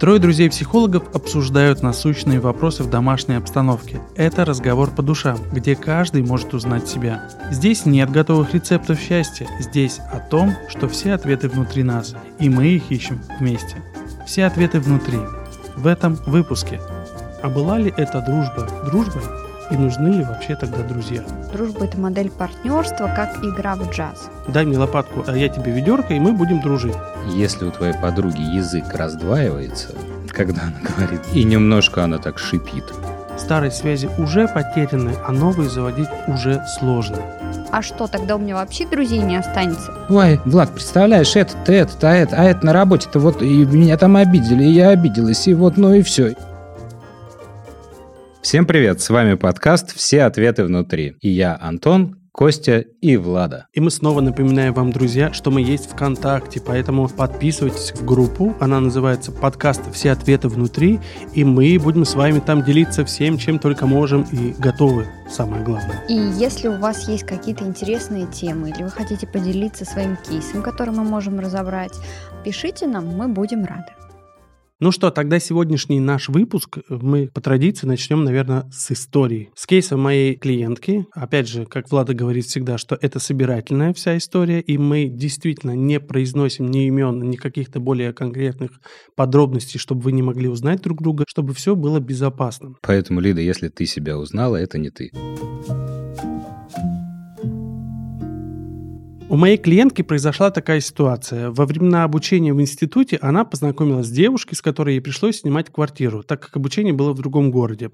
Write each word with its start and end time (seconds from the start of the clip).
Трое 0.00 0.18
друзей-психологов 0.18 1.14
обсуждают 1.14 1.82
насущные 1.82 2.40
вопросы 2.40 2.82
в 2.82 2.88
домашней 2.88 3.34
обстановке. 3.34 4.00
Это 4.16 4.46
разговор 4.46 4.90
по 4.90 5.02
душам, 5.02 5.38
где 5.52 5.76
каждый 5.76 6.22
может 6.22 6.54
узнать 6.54 6.88
себя. 6.88 7.28
Здесь 7.50 7.84
нет 7.84 8.10
готовых 8.10 8.54
рецептов 8.54 8.98
счастья, 8.98 9.46
здесь 9.58 10.00
о 10.10 10.18
том, 10.18 10.54
что 10.68 10.88
все 10.88 11.12
ответы 11.12 11.50
внутри 11.50 11.82
нас, 11.82 12.14
и 12.38 12.48
мы 12.48 12.68
их 12.68 12.90
ищем 12.90 13.20
вместе. 13.38 13.76
Все 14.26 14.46
ответы 14.46 14.80
внутри. 14.80 15.18
В 15.76 15.86
этом 15.86 16.14
выпуске. 16.26 16.80
А 17.42 17.50
была 17.50 17.76
ли 17.76 17.92
это 17.94 18.22
дружба 18.22 18.70
дружбой? 18.90 19.49
И 19.70 19.76
нужны 19.76 20.08
ли 20.08 20.24
вообще 20.24 20.56
тогда 20.56 20.82
друзья? 20.82 21.22
Дружба– 21.52 21.84
это 21.86 21.98
модель 21.98 22.30
партнерства, 22.30 23.12
как 23.14 23.42
игра 23.44 23.76
в 23.76 23.90
джаз. 23.90 24.28
Дай 24.48 24.64
мне 24.64 24.78
лопатку, 24.78 25.24
а 25.26 25.36
я 25.36 25.48
тебе 25.48 25.72
ведерко, 25.72 26.14
и 26.14 26.18
мы 26.18 26.32
будем 26.32 26.60
дружить. 26.60 26.96
Если 27.28 27.64
у 27.64 27.70
твоей 27.70 27.94
подруги 27.94 28.40
язык 28.40 28.92
раздваивается, 28.92 29.88
когда 30.28 30.62
она 30.62 30.80
говорит, 30.80 31.20
и 31.32 31.44
немножко 31.44 32.02
она 32.02 32.18
так 32.18 32.38
шипит, 32.38 32.84
Старые 33.40 33.70
связи 33.70 34.08
уже 34.18 34.46
потеряны, 34.48 35.14
а 35.26 35.32
новые 35.32 35.70
заводить 35.70 36.08
уже 36.28 36.62
сложно. 36.78 37.16
А 37.72 37.80
что, 37.80 38.06
тогда 38.06 38.36
у 38.36 38.38
меня 38.38 38.54
вообще 38.54 38.86
друзей 38.86 39.20
не 39.20 39.36
останется? 39.36 39.92
Ой, 40.08 40.40
Влад, 40.44 40.70
представляешь, 40.70 41.34
это-то, 41.36 41.72
это-то, 41.72 42.10
а 42.10 42.14
это, 42.14 42.36
а 42.36 42.44
это 42.44 42.66
на 42.66 42.72
работе-то 42.72 43.18
вот, 43.18 43.40
и 43.42 43.64
меня 43.64 43.96
там 43.96 44.16
обидели, 44.16 44.64
и 44.64 44.72
я 44.72 44.90
обиделась, 44.90 45.48
и 45.48 45.54
вот, 45.54 45.78
ну 45.78 45.94
и 45.94 46.02
все. 46.02 46.34
Всем 48.42 48.64
привет, 48.64 49.02
с 49.02 49.10
вами 49.10 49.34
подкаст 49.34 49.94
«Все 49.94 50.22
ответы 50.22 50.64
внутри». 50.64 51.14
И 51.20 51.28
я, 51.28 51.58
Антон, 51.60 52.16
Костя 52.32 52.78
и 52.78 53.18
Влада. 53.18 53.66
И 53.74 53.80
мы 53.80 53.90
снова 53.90 54.22
напоминаем 54.22 54.72
вам, 54.72 54.92
друзья, 54.92 55.30
что 55.34 55.50
мы 55.50 55.60
есть 55.60 55.90
ВКонтакте, 55.90 56.58
поэтому 56.64 57.06
подписывайтесь 57.06 57.92
в 57.92 58.02
группу. 58.02 58.56
Она 58.58 58.80
называется 58.80 59.30
«Подкаст. 59.30 59.82
Все 59.92 60.12
ответы 60.12 60.48
внутри», 60.48 61.00
и 61.34 61.44
мы 61.44 61.78
будем 61.78 62.06
с 62.06 62.14
вами 62.14 62.38
там 62.38 62.64
делиться 62.64 63.04
всем, 63.04 63.36
чем 63.36 63.58
только 63.58 63.86
можем 63.86 64.22
и 64.32 64.54
готовы, 64.58 65.06
самое 65.28 65.62
главное. 65.62 66.02
И 66.08 66.14
если 66.14 66.68
у 66.68 66.78
вас 66.78 67.08
есть 67.10 67.24
какие-то 67.24 67.64
интересные 67.64 68.26
темы, 68.26 68.70
или 68.70 68.82
вы 68.82 68.90
хотите 68.90 69.26
поделиться 69.26 69.84
своим 69.84 70.16
кейсом, 70.16 70.62
который 70.62 70.94
мы 70.94 71.04
можем 71.04 71.38
разобрать, 71.40 71.92
пишите 72.42 72.86
нам, 72.86 73.06
мы 73.06 73.28
будем 73.28 73.66
рады. 73.66 73.92
Ну 74.82 74.92
что, 74.92 75.10
тогда 75.10 75.38
сегодняшний 75.38 76.00
наш 76.00 76.30
выпуск 76.30 76.78
мы 76.88 77.26
по 77.26 77.42
традиции 77.42 77.86
начнем, 77.86 78.24
наверное, 78.24 78.64
с 78.72 78.90
истории. 78.90 79.50
С 79.54 79.66
кейса 79.66 79.98
моей 79.98 80.36
клиентки. 80.36 81.04
Опять 81.12 81.48
же, 81.48 81.66
как 81.66 81.90
Влада 81.90 82.14
говорит 82.14 82.46
всегда, 82.46 82.78
что 82.78 82.96
это 82.98 83.18
собирательная 83.18 83.92
вся 83.92 84.16
история, 84.16 84.60
и 84.60 84.78
мы 84.78 85.08
действительно 85.08 85.76
не 85.76 86.00
произносим 86.00 86.70
ни 86.70 86.86
имен, 86.86 87.20
ни 87.28 87.36
каких-то 87.36 87.78
более 87.78 88.14
конкретных 88.14 88.70
подробностей, 89.16 89.78
чтобы 89.78 90.00
вы 90.00 90.12
не 90.12 90.22
могли 90.22 90.48
узнать 90.48 90.80
друг 90.80 91.02
друга, 91.02 91.24
чтобы 91.28 91.52
все 91.52 91.76
было 91.76 92.00
безопасно. 92.00 92.72
Поэтому, 92.80 93.20
Лида, 93.20 93.42
если 93.42 93.68
ты 93.68 93.84
себя 93.84 94.16
узнала, 94.16 94.56
это 94.56 94.78
не 94.78 94.88
ты. 94.88 95.10
У 99.30 99.36
моей 99.36 99.58
клиентки 99.58 100.02
произошла 100.02 100.50
такая 100.50 100.80
ситуация. 100.80 101.52
Во 101.52 101.64
времена 101.64 102.02
обучения 102.02 102.52
в 102.52 102.60
институте 102.60 103.16
она 103.22 103.44
познакомилась 103.44 104.08
с 104.08 104.10
девушкой, 104.10 104.56
с 104.56 104.60
которой 104.60 104.94
ей 104.94 105.00
пришлось 105.00 105.42
снимать 105.42 105.70
квартиру, 105.70 106.24
так 106.24 106.40
как 106.40 106.56
обучение 106.56 106.92
было 106.92 107.12
в 107.12 107.18
другом 107.18 107.52
городе. 107.52 107.90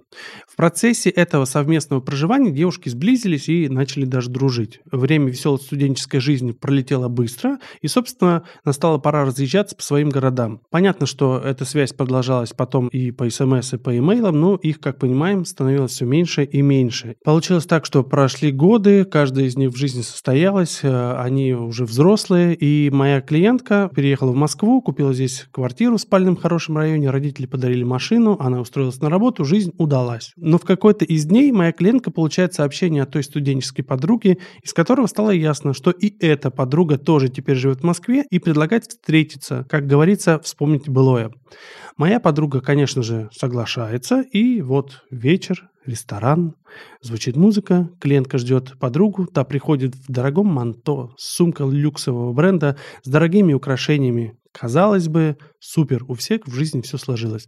В 0.48 0.56
процессе 0.56 1.10
этого 1.10 1.44
совместного 1.44 2.00
проживания 2.00 2.52
девушки 2.52 2.88
сблизились 2.88 3.50
и 3.50 3.68
начали 3.68 4.06
даже 4.06 4.30
дружить. 4.30 4.80
Время 4.90 5.28
веселой 5.28 5.58
студенческой 5.58 6.20
жизни 6.20 6.52
пролетело 6.52 7.08
быстро, 7.08 7.58
и, 7.82 7.86
собственно, 7.86 8.44
настала 8.64 8.96
пора 8.96 9.26
разъезжаться 9.26 9.76
по 9.76 9.82
своим 9.82 10.08
городам. 10.08 10.62
Понятно, 10.70 11.04
что 11.04 11.38
эта 11.38 11.66
связь 11.66 11.92
продолжалась 11.92 12.54
потом 12.54 12.88
и 12.88 13.10
по 13.10 13.28
смс, 13.28 13.74
и 13.74 13.76
по 13.76 13.94
имейлам, 13.98 14.40
но 14.40 14.54
их, 14.54 14.80
как 14.80 14.98
понимаем, 14.98 15.44
становилось 15.44 15.90
все 15.90 16.06
меньше 16.06 16.44
и 16.44 16.62
меньше. 16.62 17.16
Получилось 17.26 17.66
так, 17.66 17.84
что 17.84 18.02
прошли 18.02 18.52
годы, 18.52 19.04
каждая 19.04 19.44
из 19.44 19.56
них 19.58 19.68
в 19.72 19.76
жизни 19.76 20.00
состоялась, 20.00 20.80
они 21.26 21.52
уже 21.52 21.84
взрослые, 21.84 22.54
и 22.54 22.88
моя 22.90 23.20
клиентка 23.20 23.90
переехала 23.94 24.30
в 24.30 24.36
Москву, 24.36 24.80
купила 24.80 25.12
здесь 25.12 25.46
квартиру 25.50 25.96
в 25.96 26.00
спальном 26.00 26.36
хорошем 26.36 26.76
районе, 26.76 27.10
родители 27.10 27.46
подарили 27.46 27.82
машину, 27.82 28.36
она 28.40 28.60
устроилась 28.60 29.00
на 29.00 29.10
работу, 29.10 29.44
жизнь 29.44 29.72
удалась. 29.76 30.32
Но 30.36 30.58
в 30.58 30.62
какой-то 30.62 31.04
из 31.04 31.26
дней 31.26 31.50
моя 31.52 31.72
клиентка 31.72 32.10
получает 32.10 32.54
сообщение 32.54 33.02
от 33.02 33.10
той 33.10 33.24
студенческой 33.24 33.82
подруги, 33.82 34.38
из 34.62 34.72
которого 34.72 35.06
стало 35.06 35.30
ясно, 35.30 35.74
что 35.74 35.90
и 35.90 36.14
эта 36.24 36.50
подруга 36.50 36.96
тоже 36.96 37.28
теперь 37.28 37.56
живет 37.56 37.80
в 37.80 37.84
Москве 37.84 38.24
и 38.30 38.38
предлагает 38.38 38.86
встретиться, 38.86 39.66
как 39.68 39.86
говорится, 39.86 40.38
вспомнить 40.38 40.88
былое. 40.88 41.32
Моя 41.96 42.20
подруга, 42.20 42.60
конечно 42.60 43.02
же, 43.02 43.28
соглашается, 43.32 44.20
и 44.20 44.60
вот 44.60 45.04
вечер, 45.10 45.70
ресторан, 45.86 46.54
звучит 47.00 47.36
музыка, 47.36 47.88
клиентка 48.00 48.38
ждет 48.38 48.78
подругу, 48.78 49.26
та 49.26 49.44
приходит 49.44 49.94
в 49.94 50.10
дорогом 50.10 50.46
манто, 50.48 51.10
с 51.16 51.36
сумкой 51.36 51.70
люксового 51.70 52.32
бренда, 52.32 52.76
с 53.02 53.08
дорогими 53.08 53.52
украшениями. 53.52 54.36
Казалось 54.58 55.08
бы, 55.08 55.36
супер, 55.60 56.02
у 56.08 56.14
всех 56.14 56.46
в 56.46 56.54
жизни 56.54 56.80
все 56.80 56.96
сложилось. 56.96 57.46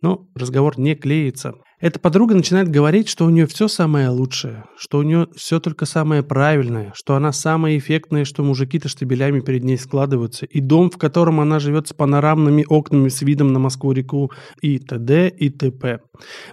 Но 0.00 0.28
разговор 0.36 0.78
не 0.78 0.94
клеится. 0.94 1.54
Эта 1.80 1.98
подруга 1.98 2.36
начинает 2.36 2.68
говорить, 2.68 3.08
что 3.08 3.26
у 3.26 3.30
нее 3.30 3.48
все 3.48 3.66
самое 3.66 4.08
лучшее, 4.08 4.64
что 4.76 4.98
у 4.98 5.02
нее 5.02 5.26
все 5.34 5.58
только 5.58 5.84
самое 5.84 6.22
правильное, 6.22 6.92
что 6.94 7.16
она 7.16 7.32
самая 7.32 7.76
эффектная, 7.76 8.24
что 8.24 8.44
мужики-то 8.44 8.88
штабелями 8.88 9.40
перед 9.40 9.64
ней 9.64 9.76
складываются, 9.76 10.46
и 10.46 10.60
дом, 10.60 10.90
в 10.90 10.96
котором 10.96 11.40
она 11.40 11.58
живет 11.58 11.88
с 11.88 11.92
панорамными 11.92 12.64
окнами 12.68 13.08
с 13.08 13.20
видом 13.22 13.52
на 13.52 13.58
Москву-реку 13.58 14.30
и 14.62 14.78
т.д. 14.78 15.30
и 15.30 15.50
т.п. 15.50 15.98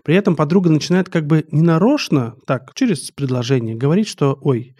При 0.03 0.15
этом 0.15 0.35
подруга 0.35 0.71
начинает 0.71 1.09
как 1.09 1.27
бы 1.27 1.45
ненарочно, 1.51 2.33
так, 2.47 2.73
через 2.73 3.11
предложение, 3.11 3.75
говорить, 3.75 4.07
что 4.07 4.39
«Ой, 4.41 4.75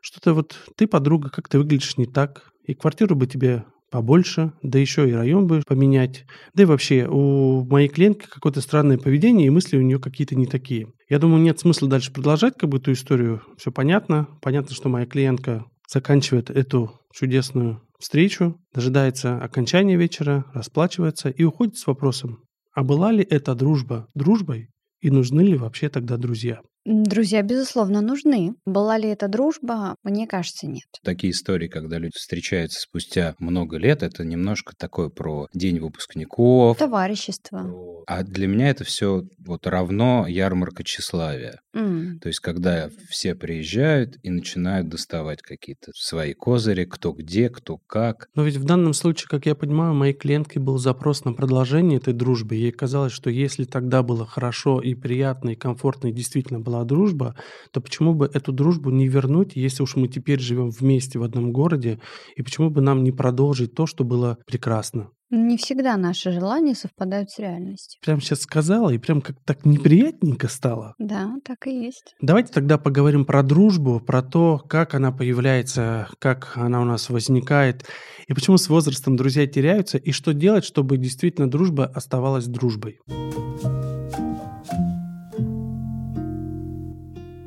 что-то 0.00 0.34
вот 0.34 0.56
ты, 0.76 0.88
подруга, 0.88 1.30
как 1.30 1.48
ты 1.48 1.58
выглядишь 1.58 1.96
не 1.98 2.06
так, 2.06 2.50
и 2.66 2.74
квартиру 2.74 3.14
бы 3.14 3.28
тебе 3.28 3.64
побольше, 3.90 4.52
да 4.62 4.78
еще 4.78 5.08
и 5.08 5.12
район 5.12 5.46
бы 5.46 5.62
поменять. 5.66 6.24
Да 6.54 6.64
и 6.64 6.66
вообще, 6.66 7.06
у 7.08 7.64
моей 7.64 7.88
клиентки 7.88 8.26
какое-то 8.28 8.60
странное 8.60 8.98
поведение, 8.98 9.46
и 9.46 9.50
мысли 9.50 9.76
у 9.76 9.82
нее 9.82 9.98
какие-то 9.98 10.34
не 10.34 10.46
такие. 10.46 10.88
Я 11.08 11.18
думаю, 11.18 11.42
нет 11.42 11.60
смысла 11.60 11.88
дальше 11.88 12.12
продолжать 12.12 12.54
как 12.58 12.70
бы 12.70 12.78
эту 12.78 12.92
историю. 12.92 13.42
Все 13.56 13.70
понятно. 13.70 14.28
Понятно, 14.42 14.74
что 14.74 14.88
моя 14.88 15.06
клиентка 15.06 15.64
заканчивает 15.88 16.50
эту 16.50 17.00
чудесную 17.12 17.80
встречу, 17.98 18.60
дожидается 18.74 19.38
окончания 19.38 19.96
вечера, 19.96 20.44
расплачивается 20.52 21.30
и 21.30 21.44
уходит 21.44 21.76
с 21.76 21.86
вопросом, 21.86 22.40
а 22.74 22.82
была 22.82 23.10
ли 23.10 23.26
эта 23.28 23.54
дружба 23.54 24.08
дружбой 24.14 24.68
и 25.00 25.10
нужны 25.10 25.40
ли 25.40 25.56
вообще 25.56 25.88
тогда 25.88 26.16
друзья? 26.16 26.60
Друзья, 26.86 27.42
безусловно, 27.42 28.00
нужны. 28.00 28.54
Была 28.64 28.96
ли 28.96 29.08
это 29.08 29.26
дружба? 29.26 29.96
Мне 30.04 30.28
кажется, 30.28 30.68
нет. 30.68 30.84
Такие 31.02 31.32
истории, 31.32 31.66
когда 31.66 31.98
люди 31.98 32.12
встречаются 32.16 32.80
спустя 32.80 33.34
много 33.40 33.76
лет, 33.76 34.04
это 34.04 34.24
немножко 34.24 34.72
такое 34.78 35.08
про 35.08 35.48
день 35.52 35.80
выпускников. 35.80 36.78
Товарищество. 36.78 37.68
А 38.06 38.22
для 38.22 38.46
меня 38.46 38.70
это 38.70 38.84
все 38.84 39.24
вот 39.44 39.66
равно 39.66 40.26
ярмарка 40.28 40.84
тщеславия. 40.84 41.60
М. 41.74 42.20
То 42.20 42.28
есть, 42.28 42.38
когда 42.38 42.88
все 43.08 43.34
приезжают 43.34 44.16
и 44.22 44.30
начинают 44.30 44.88
доставать 44.88 45.42
какие-то 45.42 45.90
свои 45.92 46.34
козыри, 46.34 46.84
кто 46.84 47.10
где, 47.12 47.50
кто 47.50 47.78
как. 47.88 48.28
Но 48.36 48.44
ведь 48.44 48.56
в 48.56 48.64
данном 48.64 48.94
случае, 48.94 49.26
как 49.28 49.46
я 49.46 49.56
понимаю, 49.56 49.92
моей 49.92 50.14
клиенткой 50.14 50.62
был 50.62 50.78
запрос 50.78 51.24
на 51.24 51.32
продолжение 51.32 51.98
этой 51.98 52.14
дружбы. 52.14 52.54
Ей 52.54 52.70
казалось, 52.70 53.12
что 53.12 53.28
если 53.28 53.64
тогда 53.64 54.04
было 54.04 54.24
хорошо 54.24 54.80
и 54.80 54.94
приятно, 54.94 55.50
и 55.50 55.56
комфортно, 55.56 56.08
и 56.08 56.12
действительно 56.12 56.60
была 56.60 56.75
дружба, 56.84 57.36
то 57.72 57.80
почему 57.80 58.14
бы 58.14 58.30
эту 58.32 58.52
дружбу 58.52 58.90
не 58.90 59.08
вернуть, 59.08 59.56
если 59.56 59.82
уж 59.82 59.96
мы 59.96 60.08
теперь 60.08 60.40
живем 60.40 60.70
вместе 60.70 61.18
в 61.18 61.22
одном 61.22 61.52
городе, 61.52 62.00
и 62.36 62.42
почему 62.42 62.70
бы 62.70 62.80
нам 62.80 63.04
не 63.04 63.12
продолжить 63.12 63.74
то, 63.74 63.86
что 63.86 64.04
было 64.04 64.38
прекрасно? 64.46 65.10
Не 65.30 65.56
всегда 65.56 65.96
наши 65.96 66.30
желания 66.30 66.76
совпадают 66.76 67.30
с 67.30 67.40
реальностью. 67.40 68.00
Прям 68.04 68.20
сейчас 68.20 68.42
сказала, 68.42 68.90
и 68.90 68.98
прям 68.98 69.20
как 69.20 69.36
так 69.44 69.64
неприятненько 69.64 70.46
стало. 70.46 70.94
Да, 70.98 71.34
так 71.44 71.66
и 71.66 71.86
есть. 71.86 72.14
Давайте 72.20 72.52
тогда 72.52 72.78
поговорим 72.78 73.24
про 73.24 73.42
дружбу, 73.42 73.98
про 73.98 74.22
то, 74.22 74.58
как 74.58 74.94
она 74.94 75.10
появляется, 75.10 76.08
как 76.20 76.52
она 76.54 76.80
у 76.80 76.84
нас 76.84 77.10
возникает, 77.10 77.86
и 78.28 78.34
почему 78.34 78.56
с 78.56 78.68
возрастом 78.68 79.16
друзья 79.16 79.48
теряются, 79.48 79.98
и 79.98 80.12
что 80.12 80.32
делать, 80.32 80.64
чтобы 80.64 80.96
действительно 80.96 81.50
дружба 81.50 81.86
оставалась 81.86 82.46
дружбой. 82.46 83.00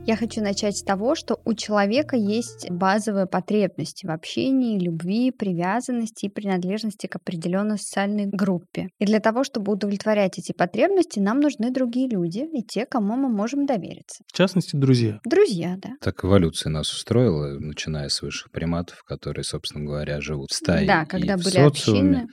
Я 0.10 0.16
хочу 0.16 0.42
начать 0.42 0.76
с 0.76 0.82
того, 0.82 1.14
что 1.14 1.40
у 1.46 1.54
человека 1.54 2.16
есть 2.16 2.68
базовые 2.72 3.28
потребности 3.28 4.08
в 4.08 4.10
общении, 4.10 4.80
любви, 4.80 5.30
привязанности 5.30 6.26
и 6.26 6.30
принадлежности 6.30 7.06
к 7.06 7.18
определенной 7.18 7.78
социальной 7.78 8.26
группе. 8.26 8.88
И 8.98 9.06
для 9.06 9.20
того, 9.20 9.44
чтобы 9.44 9.72
удовлетворять 9.72 10.40
эти 10.40 10.52
потребности, 10.52 11.20
нам 11.20 11.40
нужны 11.40 11.70
другие 11.70 12.10
люди 12.10 12.40
и 12.40 12.64
те, 12.64 12.88
кому 12.88 13.18
мы 13.18 13.30
можем 13.30 13.68
довериться. 13.68 14.24
В 14.26 14.36
частности, 14.36 14.76
друзья. 14.76 15.20
Друзья, 15.26 15.76
да. 15.78 15.92
Так 16.02 16.26
эволюция 16.26 16.72
нас 16.72 16.92
устроила, 16.92 17.60
начиная 17.60 18.10
с 18.10 18.24
высших 18.24 18.52
приматов, 18.52 19.04
которые, 19.06 19.44
собственно 19.44 19.86
говоря, 19.86 20.22
живут 20.22 20.50
в 20.50 20.56
стае 20.56 20.88
Да, 20.88 21.06
когда 21.06 21.36
и 21.36 21.38
в 21.38 21.44
были 21.44 21.54
социуме. 21.54 21.68
общины. 21.68 22.28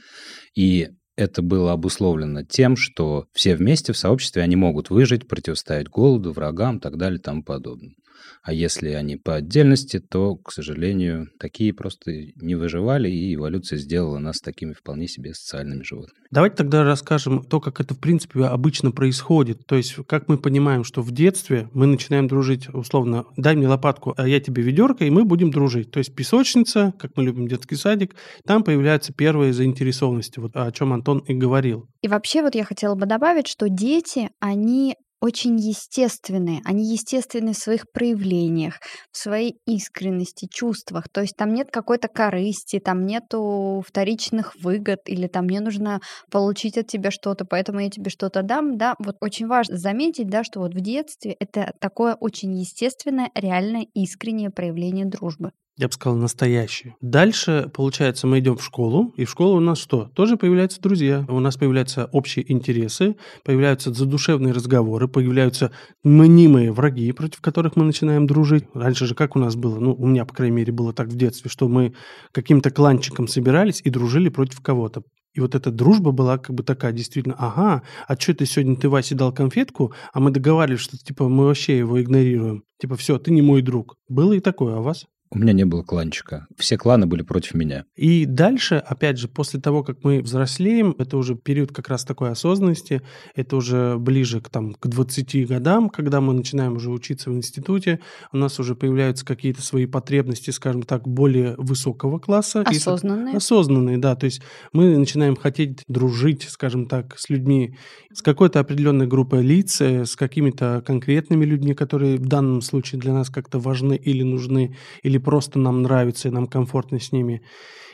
И 0.55 0.88
это 1.16 1.42
было 1.42 1.72
обусловлено 1.72 2.42
тем, 2.42 2.76
что 2.76 3.26
все 3.32 3.56
вместе 3.56 3.92
в 3.92 3.98
сообществе 3.98 4.42
они 4.42 4.54
могут 4.56 4.90
выжить, 4.90 5.26
противостоять 5.26 5.88
голоду, 5.88 6.32
врагам, 6.32 6.78
так 6.78 6.96
далее 6.98 7.18
и 7.18 7.22
тому 7.22 7.42
подобное. 7.42 7.94
А 8.42 8.52
если 8.52 8.90
они 8.90 9.16
по 9.16 9.34
отдельности, 9.34 9.98
то, 9.98 10.36
к 10.36 10.52
сожалению, 10.52 11.28
такие 11.38 11.72
просто 11.72 12.12
не 12.36 12.54
выживали, 12.54 13.10
и 13.10 13.34
эволюция 13.34 13.78
сделала 13.78 14.18
нас 14.18 14.40
такими 14.40 14.72
вполне 14.72 15.08
себе 15.08 15.34
социальными 15.34 15.82
животными. 15.82 16.26
Давайте 16.30 16.56
тогда 16.56 16.84
расскажем 16.84 17.44
то, 17.44 17.60
как 17.60 17.80
это 17.80 17.94
в 17.94 18.00
принципе 18.00 18.44
обычно 18.44 18.90
происходит. 18.90 19.66
То 19.66 19.76
есть, 19.76 19.94
как 20.06 20.28
мы 20.28 20.38
понимаем, 20.38 20.84
что 20.84 21.02
в 21.02 21.10
детстве 21.12 21.68
мы 21.72 21.86
начинаем 21.86 22.26
дружить, 22.26 22.68
условно, 22.68 23.24
дай 23.36 23.54
мне 23.56 23.68
лопатку, 23.68 24.14
а 24.16 24.26
я 24.26 24.40
тебе 24.40 24.62
ведерко, 24.62 25.04
и 25.04 25.10
мы 25.10 25.24
будем 25.24 25.50
дружить. 25.50 25.90
То 25.90 25.98
есть 25.98 26.14
песочница, 26.14 26.94
как 26.98 27.12
мы 27.16 27.24
любим 27.24 27.48
детский 27.48 27.76
садик, 27.76 28.16
там 28.44 28.64
появляются 28.64 29.12
первые 29.12 29.52
заинтересованности, 29.52 30.40
вот 30.40 30.52
о 30.54 30.70
чем 30.72 30.92
Антон 30.92 31.18
и 31.18 31.34
говорил. 31.34 31.88
И 32.02 32.08
вообще 32.08 32.42
вот 32.42 32.54
я 32.54 32.64
хотела 32.64 32.94
бы 32.94 33.06
добавить, 33.06 33.46
что 33.46 33.68
дети, 33.68 34.30
они 34.40 34.96
очень 35.20 35.56
естественные. 35.58 36.60
Они 36.64 36.92
естественны 36.92 37.52
в 37.52 37.58
своих 37.58 37.90
проявлениях, 37.92 38.80
в 39.10 39.16
своей 39.18 39.58
искренности, 39.66 40.46
чувствах. 40.50 41.08
То 41.08 41.22
есть 41.22 41.36
там 41.36 41.52
нет 41.54 41.70
какой-то 41.70 42.08
корысти, 42.08 42.78
там 42.78 43.06
нету 43.06 43.82
вторичных 43.86 44.54
выгод, 44.56 45.00
или 45.06 45.26
там 45.26 45.46
мне 45.46 45.60
нужно 45.60 46.00
получить 46.30 46.76
от 46.78 46.86
тебя 46.86 47.10
что-то, 47.10 47.44
поэтому 47.44 47.80
я 47.80 47.90
тебе 47.90 48.10
что-то 48.10 48.42
дам. 48.42 48.76
Да, 48.76 48.94
вот 48.98 49.16
очень 49.20 49.46
важно 49.46 49.76
заметить, 49.76 50.28
да, 50.28 50.44
что 50.44 50.60
вот 50.60 50.74
в 50.74 50.80
детстве 50.80 51.32
это 51.38 51.72
такое 51.80 52.14
очень 52.14 52.54
естественное, 52.58 53.30
реальное, 53.34 53.86
искреннее 53.94 54.50
проявление 54.50 55.06
дружбы. 55.06 55.52
Я 55.78 55.88
бы 55.88 55.93
сказал, 55.93 56.17
настоящие. 56.17 56.96
Дальше, 57.02 57.70
получается, 57.75 58.26
мы 58.26 58.38
идем 58.38 58.56
в 58.56 58.64
школу, 58.64 59.12
и 59.19 59.26
в 59.26 59.31
школе 59.31 59.58
у 59.58 59.61
нас 59.61 59.78
что? 59.78 60.11
Тоже 60.14 60.38
появляются 60.38 60.81
друзья. 60.81 61.26
У 61.28 61.38
нас 61.38 61.58
появляются 61.58 62.06
общие 62.12 62.50
интересы, 62.50 63.17
появляются 63.44 63.93
задушевные 63.93 64.55
разговоры, 64.55 65.06
появляются 65.06 65.73
мнимые 66.02 66.73
враги, 66.73 67.12
против 67.12 67.43
которых 67.43 67.76
мы 67.76 67.84
начинаем 67.84 68.26
дружить. 68.26 68.64
Раньше 68.73 69.05
же 69.05 69.14
как 69.14 69.37
у 69.37 69.38
нас 69.38 69.55
было? 69.55 69.78
Ну, 69.78 69.93
у 69.93 70.06
меня, 70.06 70.25
по 70.25 70.32
крайней 70.32 70.56
мере, 70.56 70.73
было 70.73 70.94
так 70.94 71.08
в 71.08 71.17
детстве, 71.17 71.50
что 71.50 71.69
мы 71.69 71.93
каким-то 72.32 72.70
кланчиком 72.70 73.28
собирались 73.28 73.82
и 73.84 73.90
дружили 73.90 74.31
против 74.31 74.62
кого-то. 74.62 75.02
И 75.34 75.40
вот 75.40 75.55
эта 75.55 75.70
дружба 75.70 76.12
была 76.12 76.38
как 76.38 76.56
бы 76.56 76.62
такая, 76.62 76.93
действительно, 76.93 77.37
ага, 77.38 77.82
а 78.08 78.17
что 78.19 78.32
ты 78.32 78.46
сегодня, 78.46 78.76
ты 78.76 78.88
Васе 78.88 79.14
дал 79.14 79.34
конфетку, 79.34 79.93
а 80.14 80.20
мы 80.20 80.31
договаривались, 80.31 80.81
что 80.81 80.96
типа 80.96 81.28
мы 81.28 81.44
вообще 81.44 81.76
его 81.76 82.00
игнорируем. 82.00 82.62
Типа, 82.81 82.96
все, 82.96 83.19
ты 83.19 83.31
не 83.31 83.43
мой 83.43 83.61
друг. 83.61 83.96
Было 84.08 84.32
и 84.32 84.40
такое, 84.40 84.76
а 84.76 84.81
у 84.81 84.82
вас? 84.82 85.05
У 85.31 85.38
меня 85.38 85.52
не 85.52 85.64
было 85.64 85.82
кланчика. 85.82 86.46
Все 86.56 86.78
кланы 86.78 87.06
были 87.06 87.23
против 87.23 87.55
меня. 87.55 87.84
И 87.96 88.26
дальше, 88.26 88.76
опять 88.76 89.19
же, 89.19 89.28
после 89.28 89.61
того, 89.61 89.82
как 89.82 90.05
мы 90.05 90.20
взрослеем, 90.20 90.94
это 90.99 91.17
уже 91.17 91.34
период 91.34 91.73
как 91.73 91.88
раз 91.88 92.05
такой 92.05 92.31
осознанности, 92.31 93.02
это 93.34 93.56
уже 93.56 93.96
ближе 93.99 94.40
к, 94.40 94.49
там, 94.49 94.75
к 94.75 94.87
20 94.87 95.49
годам, 95.49 95.88
когда 95.88 96.20
мы 96.20 96.32
начинаем 96.32 96.76
уже 96.76 96.90
учиться 96.90 97.31
в 97.31 97.34
институте, 97.34 98.00
у 98.32 98.37
нас 98.37 98.61
уже 98.61 98.75
появляются 98.75 99.25
какие-то 99.25 99.62
свои 99.62 99.87
потребности, 99.87 100.50
скажем 100.50 100.82
так, 100.82 101.06
более 101.08 101.55
высокого 101.58 102.19
класса. 102.19 102.64
И, 102.70 102.76
Осознанные. 102.76 103.37
осознанные, 103.37 103.99
да. 103.99 104.14
То 104.14 104.26
есть 104.26 104.43
мы 104.73 104.96
начинаем 104.96 105.37
хотеть 105.37 105.82
дружить, 105.88 106.44
скажем 106.49 106.87
так, 106.87 107.19
с 107.19 107.28
людьми, 107.28 107.76
с 108.12 108.23
какой-то 108.23 108.61
определенной 108.61 109.06
группой 109.06 109.43
лиц, 109.43 109.81
э, 109.81 110.05
с 110.05 110.17
какими-то 110.17 110.82
конкретными 110.87 111.44
людьми, 111.44 111.75
которые 111.75 112.17
в 112.17 112.26
данном 112.26 112.62
случае 112.62 113.00
для 113.00 113.12
нас 113.12 113.28
как-то 113.28 113.58
важны 113.58 113.94
или 113.94 114.23
нужны, 114.23 114.76
или 115.02 115.15
просто 115.18 115.58
нам 115.58 115.82
нравятся 115.82 116.28
и 116.28 116.30
нам 116.30 116.46
комфортно 116.46 116.98
с 116.98 117.12
ними. 117.12 117.42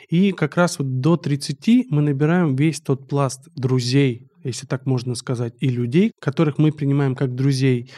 И 0.09 0.31
как 0.31 0.57
раз 0.57 0.79
вот 0.79 0.99
до 0.99 1.17
30 1.17 1.89
мы 1.89 2.01
набираем 2.01 2.55
весь 2.55 2.81
тот 2.81 3.07
пласт 3.07 3.47
друзей, 3.55 4.27
если 4.43 4.67
так 4.67 4.85
можно 4.85 5.15
сказать, 5.15 5.53
и 5.59 5.69
людей, 5.69 6.11
которых 6.19 6.57
мы 6.57 6.71
принимаем 6.71 7.15
как 7.15 7.33
друзей. 7.33 7.91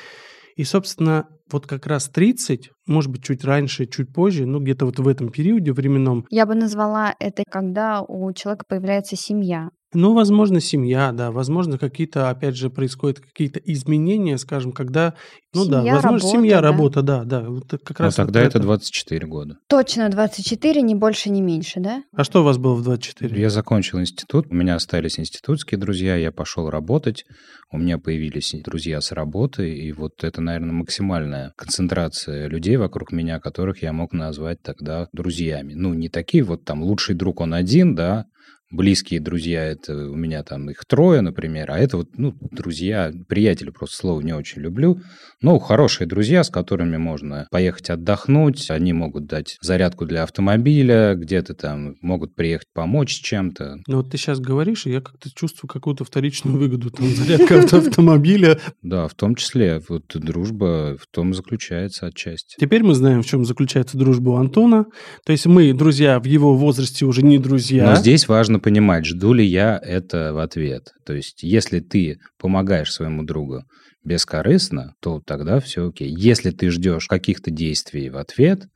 И, 0.56 0.64
собственно, 0.64 1.28
вот 1.52 1.68
как 1.68 1.86
раз 1.86 2.08
30, 2.10 2.70
может 2.88 3.12
быть, 3.12 3.24
чуть 3.24 3.44
раньше, 3.44 3.86
чуть 3.86 4.14
позже, 4.14 4.46
ну, 4.46 4.60
где-то 4.60 4.86
вот 4.86 5.00
в 5.00 5.08
этом 5.08 5.30
периоде 5.30 5.74
временном, 5.74 6.26
Я 6.30 6.46
бы 6.46 6.56
назвала 6.56 7.14
это, 7.20 7.44
когда 7.50 8.02
у 8.02 8.32
человека 8.34 8.66
появляется 8.68 9.16
семья. 9.16 9.70
Ну, 9.96 10.14
возможно, 10.14 10.60
семья, 10.60 11.12
да, 11.12 11.32
возможно, 11.32 11.78
какие-то, 11.78 12.30
опять 12.30 12.56
же, 12.56 12.70
происходят 12.70 13.20
какие-то 13.20 13.60
изменения, 13.60 14.38
скажем, 14.38 14.72
когда, 14.72 15.16
ну 15.54 15.66
да, 15.66 15.80
Семья, 15.80 15.96
возможно, 15.96 16.12
работа, 16.12 16.28
семья, 16.28 16.56
да. 16.56 16.62
работа, 16.62 17.02
да, 17.02 17.24
да, 17.24 17.42
вот 17.42 17.68
как 17.84 18.00
Но 18.00 18.06
раз 18.06 18.18
вот 18.18 18.24
Ну, 18.24 18.26
тогда 18.28 18.42
это 18.42 18.58
это. 18.58 18.60
24 18.60 19.28
года. 19.28 19.58
Точно 19.68 20.10
24, 20.10 20.82
ни 20.82 20.94
больше, 20.94 21.30
ни 21.30 21.42
меньше, 21.42 21.80
да? 21.80 22.04
А 22.14 22.24
что 22.24 22.42
у 22.42 22.44
вас 22.44 22.58
было 22.58 22.76
в 22.76 22.84
24? 22.84 23.40
Я 23.40 23.50
закончил 23.50 24.00
институт, 24.00 24.48
у 24.50 24.54
меня 24.54 24.76
остались 24.76 25.20
институтские 25.20 25.80
друзья, 25.80 26.16
я 26.16 26.32
пошел 26.32 26.70
работать, 26.70 27.26
у 27.72 27.78
меня 27.78 27.98
появились 27.98 28.54
друзья 28.64 29.02
с 29.02 29.12
работы, 29.12 29.74
и 29.74 29.92
вот 29.92 30.24
это, 30.24 30.42
наверное, 30.42 30.74
максимальная 30.74 31.54
концентрация 31.58 32.48
людей 32.48 32.78
вокруг 32.78 33.12
меня, 33.12 33.40
которых 33.40 33.82
я 33.82 33.94
мог 33.94 34.14
назвать 34.14 34.62
тогда 34.62 35.08
друзьями. 35.14 35.74
Ну, 35.74 35.94
не 35.94 36.10
такие 36.10 36.44
вот 36.44 36.64
там 36.66 36.84
лучший 36.84 37.16
друг 37.16 37.42
он 37.42 37.54
один, 37.54 37.96
да, 37.96 38.26
близкие 38.72 39.20
друзья, 39.20 39.64
это 39.64 40.10
у 40.10 40.16
меня 40.16 40.44
там 40.44 40.70
их 40.70 40.86
трое, 40.86 41.22
например, 41.22 41.72
а 41.72 41.78
это 41.78 41.98
вот, 41.98 42.10
ну, 42.18 42.36
друзья, 42.52 43.12
приятели, 43.28 43.70
просто 43.70 43.98
слово 43.98 44.22
не 44.22 44.34
очень 44.34 44.62
люблю, 44.62 45.00
ну, 45.42 45.60
хорошие 45.60 46.08
друзья, 46.08 46.44
с 46.44 46.50
которыми 46.50 46.98
можно 46.98 47.48
поехать 47.52 47.90
отдохнуть, 47.90 48.70
они 48.70 48.94
могут 48.94 49.28
дать 49.28 49.58
зарядку 49.62 50.06
для 50.06 50.24
автомобиля, 50.24 51.16
где-то 51.16 51.54
там 51.54 51.96
могут 52.02 52.36
приехать 52.36 52.68
помочь 52.74 53.22
чем-то. 53.22 53.78
Ну 53.88 53.98
вот 53.98 54.12
ты 54.12 54.18
сейчас 54.18 54.40
говоришь, 54.40 54.86
и 54.86 54.92
я 54.92 55.02
как-то 55.02 55.30
чувствую 55.34 55.70
какую-то 55.70 56.04
вторичную 56.04 56.58
выгоду, 56.58 56.90
там, 56.90 57.08
зарядка 57.08 57.60
авто- 57.60 57.78
автомобиля. 57.78 58.60
Да, 58.82 59.08
в 59.08 59.14
том 59.14 59.36
числе, 59.36 59.82
вот 59.88 60.06
дружба 60.14 60.98
в 61.00 61.08
том 61.12 61.34
заключается 61.34 62.08
отчасти. 62.08 62.56
Теперь 62.60 62.84
мы 62.84 62.94
знаем, 62.94 63.22
в 63.22 63.26
чем 63.26 63.46
заключается 63.46 63.98
дружба 63.98 64.32
у 64.32 64.36
Антона. 64.36 64.86
То 65.26 65.32
есть 65.32 65.46
мы, 65.46 65.74
друзья, 65.74 66.20
в 66.20 66.26
его 66.26 66.56
возрасте 66.56 67.06
уже 67.06 67.24
не 67.24 67.38
друзья. 67.38 67.86
Но 67.92 67.96
здесь 67.96 68.28
важно 68.28 68.55
понимать, 68.60 69.06
жду 69.06 69.34
ли 69.34 69.46
я 69.46 69.80
это 69.82 70.34
в 70.34 70.40
ответ. 70.40 70.94
То 71.06 71.14
есть, 71.14 71.44
если 71.44 71.80
ты 71.80 72.18
помогаешь 72.40 72.92
своему 72.92 73.24
другу 73.24 73.64
бескорыстно, 74.04 74.94
то 75.02 75.20
тогда 75.26 75.60
все 75.60 75.88
окей. 75.88 76.14
Если 76.16 76.52
ты 76.52 76.70
ждешь 76.70 77.08
каких-то 77.08 77.52
действий 77.52 78.10
в 78.10 78.18
ответ, 78.18 78.68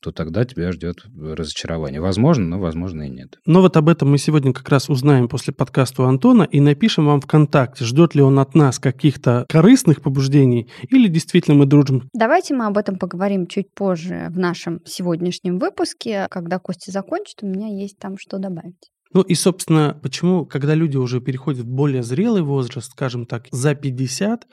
то 0.00 0.12
тогда 0.12 0.44
тебя 0.44 0.72
ждет 0.72 1.04
разочарование. 1.16 2.00
Возможно, 2.00 2.44
но 2.46 2.58
возможно 2.58 3.02
и 3.02 3.10
нет. 3.10 3.36
Но 3.46 3.60
вот 3.60 3.76
об 3.76 3.88
этом 3.88 4.10
мы 4.10 4.18
сегодня 4.18 4.52
как 4.52 4.68
раз 4.68 4.88
узнаем 4.88 5.28
после 5.28 5.52
подкаста 5.52 6.02
у 6.02 6.06
Антона 6.06 6.44
и 6.44 6.60
напишем 6.60 7.06
вам 7.06 7.20
ВКонтакте, 7.20 7.84
ждет 7.84 8.14
ли 8.14 8.22
он 8.22 8.38
от 8.38 8.54
нас 8.54 8.78
каких-то 8.78 9.44
корыстных 9.48 10.02
побуждений 10.02 10.70
или 10.88 11.08
действительно 11.08 11.56
мы 11.56 11.66
дружим. 11.66 12.08
Давайте 12.14 12.54
мы 12.54 12.66
об 12.66 12.78
этом 12.78 12.96
поговорим 12.96 13.46
чуть 13.46 13.72
позже 13.74 14.28
в 14.30 14.38
нашем 14.38 14.80
сегодняшнем 14.84 15.58
выпуске. 15.58 16.26
Когда 16.30 16.58
Костя 16.58 16.90
закончит, 16.90 17.42
у 17.42 17.46
меня 17.46 17.68
есть 17.68 17.98
там 17.98 18.16
что 18.18 18.38
добавить. 18.38 18.90
Ну 19.12 19.22
и, 19.22 19.34
собственно, 19.34 19.98
почему, 20.02 20.44
когда 20.44 20.74
люди 20.74 20.96
уже 20.96 21.20
переходят 21.20 21.62
в 21.62 21.68
более 21.68 22.02
зрелый 22.02 22.42
возраст, 22.42 22.92
скажем 22.92 23.26
так, 23.26 23.46
за 23.50 23.74
50, 23.74 24.46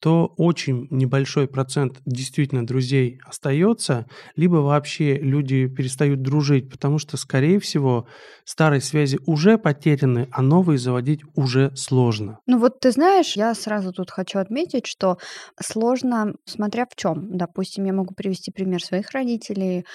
то 0.00 0.32
очень 0.36 0.86
небольшой 0.90 1.48
процент 1.48 2.00
действительно 2.04 2.66
друзей 2.66 3.18
остается, 3.26 4.06
либо 4.36 4.56
вообще 4.56 5.16
люди 5.16 5.66
перестают 5.66 6.22
дружить, 6.22 6.70
потому 6.70 6.98
что, 6.98 7.16
скорее 7.16 7.58
всего, 7.58 8.06
старые 8.44 8.80
связи 8.80 9.18
уже 9.26 9.58
потеряны, 9.58 10.28
а 10.30 10.42
новые 10.42 10.78
заводить 10.78 11.22
уже 11.34 11.74
сложно. 11.74 12.38
Ну 12.46 12.58
вот 12.58 12.80
ты 12.80 12.92
знаешь, 12.92 13.36
я 13.36 13.54
сразу 13.54 13.92
тут 13.92 14.10
хочу 14.10 14.38
отметить, 14.38 14.86
что 14.86 15.18
сложно, 15.60 16.34
смотря 16.44 16.86
в 16.86 16.94
чем. 16.94 17.36
Допустим, 17.36 17.84
я 17.84 17.92
могу 17.92 18.14
привести 18.14 18.50
пример 18.50 18.84
своих 18.84 19.10
родителей. 19.10 19.86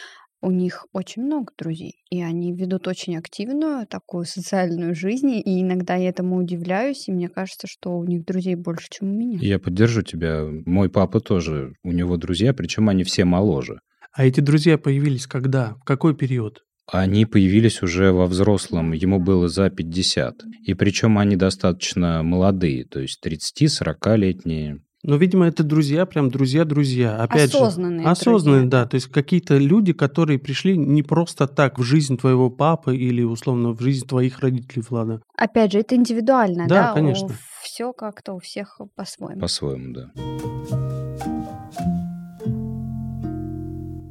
У 0.42 0.50
них 0.50 0.88
очень 0.92 1.24
много 1.24 1.54
друзей, 1.56 2.04
и 2.10 2.22
они 2.22 2.52
ведут 2.52 2.88
очень 2.88 3.16
активную 3.16 3.86
такую 3.86 4.26
социальную 4.26 4.96
жизнь, 4.96 5.34
и 5.34 5.62
иногда 5.62 5.96
я 5.96 6.10
этому 6.10 6.38
удивляюсь, 6.38 7.08
и 7.08 7.12
мне 7.12 7.30
кажется, 7.30 7.68
что 7.68 7.98
у 7.98 8.06
них 8.06 8.26
друзей 8.26 8.56
больше, 8.56 8.88
чем 8.90 9.12
у 9.12 9.16
меня. 9.16 9.38
Я 9.40 9.60
поддержу 9.60 10.02
тебя. 10.02 10.46
Мой 10.66 10.90
папа 10.90 11.20
тоже, 11.20 11.76
у 11.84 11.92
него 11.92 12.18
друзья, 12.18 12.54
причем 12.54 12.90
они 12.90 13.04
все 13.04 13.24
моложе. 13.24 13.82
А 14.14 14.26
эти 14.26 14.40
друзья 14.40 14.80
появились 14.80 15.28
когда? 15.28 15.76
В 15.76 15.84
какой 15.84 16.16
период? 16.16 16.64
Они 16.92 17.26
появились 17.26 17.82
уже 17.84 18.12
во 18.12 18.26
взрослом, 18.26 18.92
ему 18.92 19.20
было 19.20 19.48
за 19.48 19.70
50. 19.70 20.44
И 20.66 20.74
причем 20.74 21.18
они 21.18 21.36
достаточно 21.36 22.24
молодые, 22.24 22.84
то 22.86 23.00
есть 23.00 23.26
30-40-летние. 23.26 24.82
Но, 25.04 25.16
видимо, 25.16 25.48
это 25.48 25.64
друзья, 25.64 26.06
прям 26.06 26.30
друзья-друзья. 26.30 27.18
Опять 27.24 27.54
Осознанные 27.54 28.04
же, 28.04 28.10
осознанные, 28.10 28.62
друзья. 28.62 28.82
да. 28.84 28.88
То 28.88 28.96
есть 28.96 29.08
какие-то 29.08 29.58
люди, 29.58 29.94
которые 29.94 30.38
пришли 30.38 30.78
не 30.78 31.02
просто 31.02 31.48
так 31.48 31.80
в 31.80 31.84
жизнь 31.84 32.18
твоего 32.18 32.50
папы 32.52 32.96
или, 32.96 33.24
условно, 33.24 33.72
в 33.72 33.82
жизнь 33.82 34.06
твоих 34.08 34.40
родителей, 34.40 34.84
Влада. 34.88 35.22
Опять 35.38 35.72
же, 35.72 35.80
это 35.80 35.96
индивидуально, 35.96 36.68
Да, 36.68 36.90
да? 36.90 36.94
конечно. 36.94 37.30
Все 37.64 37.94
как-то 37.94 38.34
у 38.34 38.40
всех 38.40 38.80
по-своему. 38.96 39.42
По-своему, 39.42 39.94
да. 39.94 40.12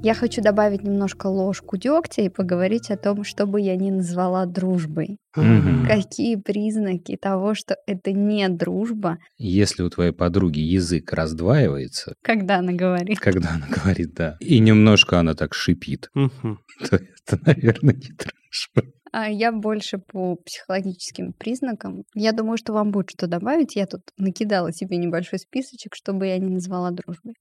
Я 0.02 0.14
хочу 0.14 0.40
добавить 0.40 0.82
немножко 0.82 1.26
ложку 1.26 1.76
дегтя 1.76 2.22
и 2.22 2.30
поговорить 2.30 2.90
о 2.90 2.96
том, 2.96 3.22
что 3.22 3.46
бы 3.46 3.60
я 3.60 3.76
ни 3.76 3.90
назвала 3.90 4.46
дружбой. 4.46 5.18
Мгм. 5.36 5.86
Какие 5.86 6.36
признаки 6.36 7.18
того, 7.18 7.54
что 7.54 7.76
это 7.86 8.12
не 8.12 8.48
дружба, 8.48 9.18
Если 9.36 9.82
у 9.82 9.90
твоей 9.90 10.12
подруги 10.12 10.60
язык 10.60 11.12
раздваивается, 11.12 12.14
когда 12.22 12.56
она 12.58 12.72
говорит. 12.72 13.20
когда 13.20 13.50
она 13.50 13.66
говорит 13.68 14.14
«да», 14.14 14.36
и 14.40 14.58
немножко 14.58 15.18
она 15.20 15.34
так 15.34 15.52
шипит, 15.52 16.08
Мгм. 16.14 16.60
то 16.88 16.96
это, 16.96 17.38
наверное, 17.44 17.94
не 17.94 18.08
дружба. 18.08 18.90
А 19.12 19.28
я 19.28 19.50
больше 19.50 19.98
по 19.98 20.36
психологическим 20.36 21.32
признакам. 21.32 22.04
Я 22.14 22.30
думаю, 22.30 22.56
что 22.56 22.72
вам 22.72 22.92
будет 22.92 23.10
что 23.10 23.26
добавить. 23.26 23.74
Я 23.74 23.86
тут 23.86 24.02
накидала 24.16 24.72
себе 24.72 24.98
небольшой 24.98 25.40
списочек, 25.40 25.96
чтобы 25.96 26.28
я 26.28 26.38
не 26.38 26.48
назвала 26.48 26.92
дружбой. 26.92 27.34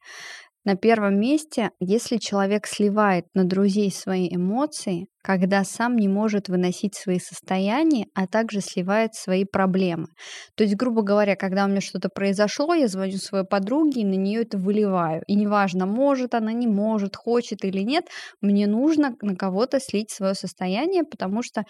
На 0.65 0.75
первом 0.75 1.19
месте, 1.19 1.71
если 1.79 2.17
человек 2.17 2.67
сливает 2.67 3.25
на 3.33 3.45
друзей 3.45 3.91
свои 3.91 4.27
эмоции, 4.33 5.07
когда 5.23 5.63
сам 5.63 5.95
не 5.95 6.07
может 6.07 6.49
выносить 6.49 6.95
свои 6.95 7.19
состояния, 7.19 8.07
а 8.13 8.27
также 8.27 8.61
сливает 8.61 9.15
свои 9.15 9.45
проблемы. 9.45 10.07
То 10.55 10.63
есть, 10.63 10.75
грубо 10.75 11.01
говоря, 11.01 11.35
когда 11.35 11.65
у 11.65 11.69
меня 11.69 11.81
что-то 11.81 12.09
произошло, 12.09 12.73
я 12.73 12.87
звоню 12.87 13.17
своей 13.17 13.45
подруге 13.45 14.01
и 14.01 14.05
на 14.05 14.15
нее 14.15 14.41
это 14.41 14.57
выливаю. 14.57 15.23
И 15.27 15.35
неважно, 15.35 15.85
может 15.85 16.33
она, 16.35 16.51
не 16.51 16.67
может, 16.67 17.15
хочет 17.15 17.63
или 17.63 17.79
нет, 17.81 18.05
мне 18.41 18.67
нужно 18.67 19.15
на 19.21 19.35
кого-то 19.35 19.79
слить 19.79 20.11
свое 20.11 20.35
состояние, 20.35 21.03
потому 21.03 21.41
что 21.41 21.63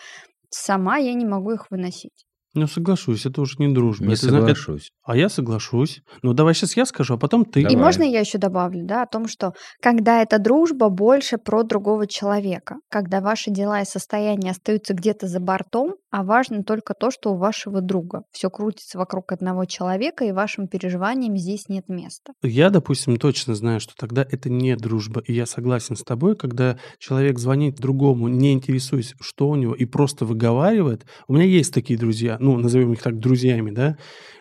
сама 0.49 0.97
я 0.97 1.13
не 1.13 1.25
могу 1.25 1.51
их 1.51 1.71
выносить. 1.71 2.25
Ну, 2.59 2.67
соглашусь, 2.67 3.25
это 3.25 3.41
уже 3.41 3.55
не 3.59 3.73
дружба. 3.73 4.05
Не 4.05 4.13
Это, 4.13 4.21
зна- 4.27 4.37
это- 4.39 4.47
соглашусь. 4.55 4.91
А 5.03 5.15
я 5.17 5.29
соглашусь. 5.29 6.01
Ну, 6.21 6.33
давай 6.33 6.53
сейчас 6.53 6.75
я 6.77 6.85
скажу, 6.85 7.15
а 7.15 7.17
потом 7.17 7.45
ты. 7.45 7.61
И 7.61 7.63
Давай. 7.63 7.77
можно 7.77 8.03
я 8.03 8.19
еще 8.19 8.37
добавлю, 8.37 8.85
да, 8.85 9.03
о 9.03 9.07
том, 9.07 9.27
что 9.27 9.53
когда 9.81 10.21
эта 10.21 10.39
дружба 10.39 10.89
больше 10.89 11.37
про 11.37 11.63
другого 11.63 12.05
человека, 12.07 12.75
когда 12.89 13.21
ваши 13.21 13.49
дела 13.51 13.81
и 13.81 13.85
состояния 13.85 14.51
остаются 14.51 14.93
где-то 14.93 15.27
за 15.27 15.39
бортом, 15.39 15.95
а 16.11 16.23
важно 16.23 16.63
только 16.63 16.93
то, 16.99 17.11
что 17.11 17.31
у 17.33 17.37
вашего 17.37 17.81
друга 17.81 18.23
все 18.31 18.49
крутится 18.49 18.97
вокруг 18.97 19.31
одного 19.31 19.65
человека, 19.65 20.25
и 20.25 20.31
вашим 20.31 20.67
переживаниям 20.67 21.37
здесь 21.37 21.69
нет 21.69 21.87
места. 21.87 22.33
Я, 22.41 22.69
допустим, 22.69 23.17
точно 23.17 23.55
знаю, 23.55 23.79
что 23.79 23.93
тогда 23.95 24.25
это 24.29 24.49
не 24.49 24.75
дружба. 24.75 25.21
И 25.25 25.33
я 25.33 25.45
согласен 25.45 25.95
с 25.95 26.03
тобой, 26.03 26.35
когда 26.35 26.77
человек 26.97 27.39
звонит 27.39 27.75
другому, 27.77 28.27
не 28.27 28.53
интересуясь, 28.53 29.13
что 29.21 29.49
у 29.49 29.55
него, 29.55 29.73
и 29.75 29.85
просто 29.85 30.25
выговаривает. 30.25 31.05
У 31.27 31.33
меня 31.33 31.45
есть 31.45 31.73
такие 31.73 31.97
друзья, 31.99 32.37
ну, 32.39 32.48
назовем 32.57 32.93
их 32.93 33.01
так 33.01 33.19
друзьями, 33.19 33.71
да, 33.71 33.97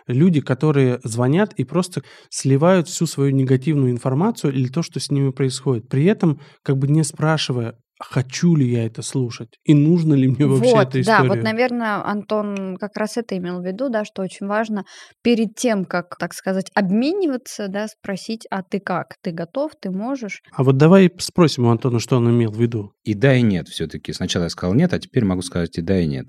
люди, 0.07 0.41
которые 0.41 1.00
звонят 1.05 1.53
и 1.55 1.65
просто 1.65 2.03
сливают 2.31 2.88
всю 2.88 3.07
свою 3.07 3.31
негативную 3.31 3.93
информацию 3.93 4.53
или 4.53 4.69
то, 4.69 4.83
что 4.83 5.00
с 5.00 5.11
ними 5.11 5.31
происходит. 5.31 5.88
При 5.88 6.05
этом 6.05 6.41
как 6.62 6.79
бы 6.79 6.88
не 6.88 7.05
спрашивая, 7.05 7.75
хочу 8.00 8.55
ли 8.55 8.71
я 8.71 8.87
это 8.87 9.03
слушать 9.03 9.59
и 9.65 9.75
нужно 9.75 10.15
ли 10.15 10.29
мне 10.29 10.47
вообще 10.47 10.73
вот, 10.73 10.88
эта 10.88 10.93
да, 10.93 11.00
история. 11.00 11.29
вот, 11.29 11.43
наверное, 11.43 12.09
Антон 12.09 12.77
как 12.79 12.97
раз 12.97 13.17
это 13.17 13.37
имел 13.37 13.61
в 13.61 13.67
виду, 13.67 13.88
да, 13.88 14.05
что 14.05 14.23
очень 14.23 14.47
важно 14.47 14.85
перед 15.23 15.55
тем, 15.57 15.85
как, 15.85 16.17
так 16.17 16.33
сказать, 16.33 16.71
обмениваться, 16.75 17.69
да, 17.69 17.88
спросить, 17.88 18.47
а 18.50 18.62
ты 18.62 18.79
как, 18.79 19.17
ты 19.23 19.33
готов, 19.33 19.73
ты 19.81 19.91
можешь? 19.91 20.43
А 20.53 20.62
вот 20.62 20.77
давай 20.77 21.11
спросим 21.19 21.67
у 21.67 21.71
Антона, 21.71 21.99
что 21.99 22.17
он 22.17 22.31
имел 22.31 22.53
в 22.53 22.61
виду. 22.61 22.93
И 23.03 23.15
да, 23.15 23.35
и 23.35 23.43
нет 23.43 23.69
все-таки. 23.69 24.12
Сначала 24.12 24.45
я 24.45 24.50
сказал 24.50 24.75
нет, 24.75 24.93
а 24.93 24.99
теперь 24.99 25.25
могу 25.25 25.43
сказать 25.43 25.77
и 25.79 25.83
да, 25.83 25.99
и 25.99 26.07
нет. 26.07 26.29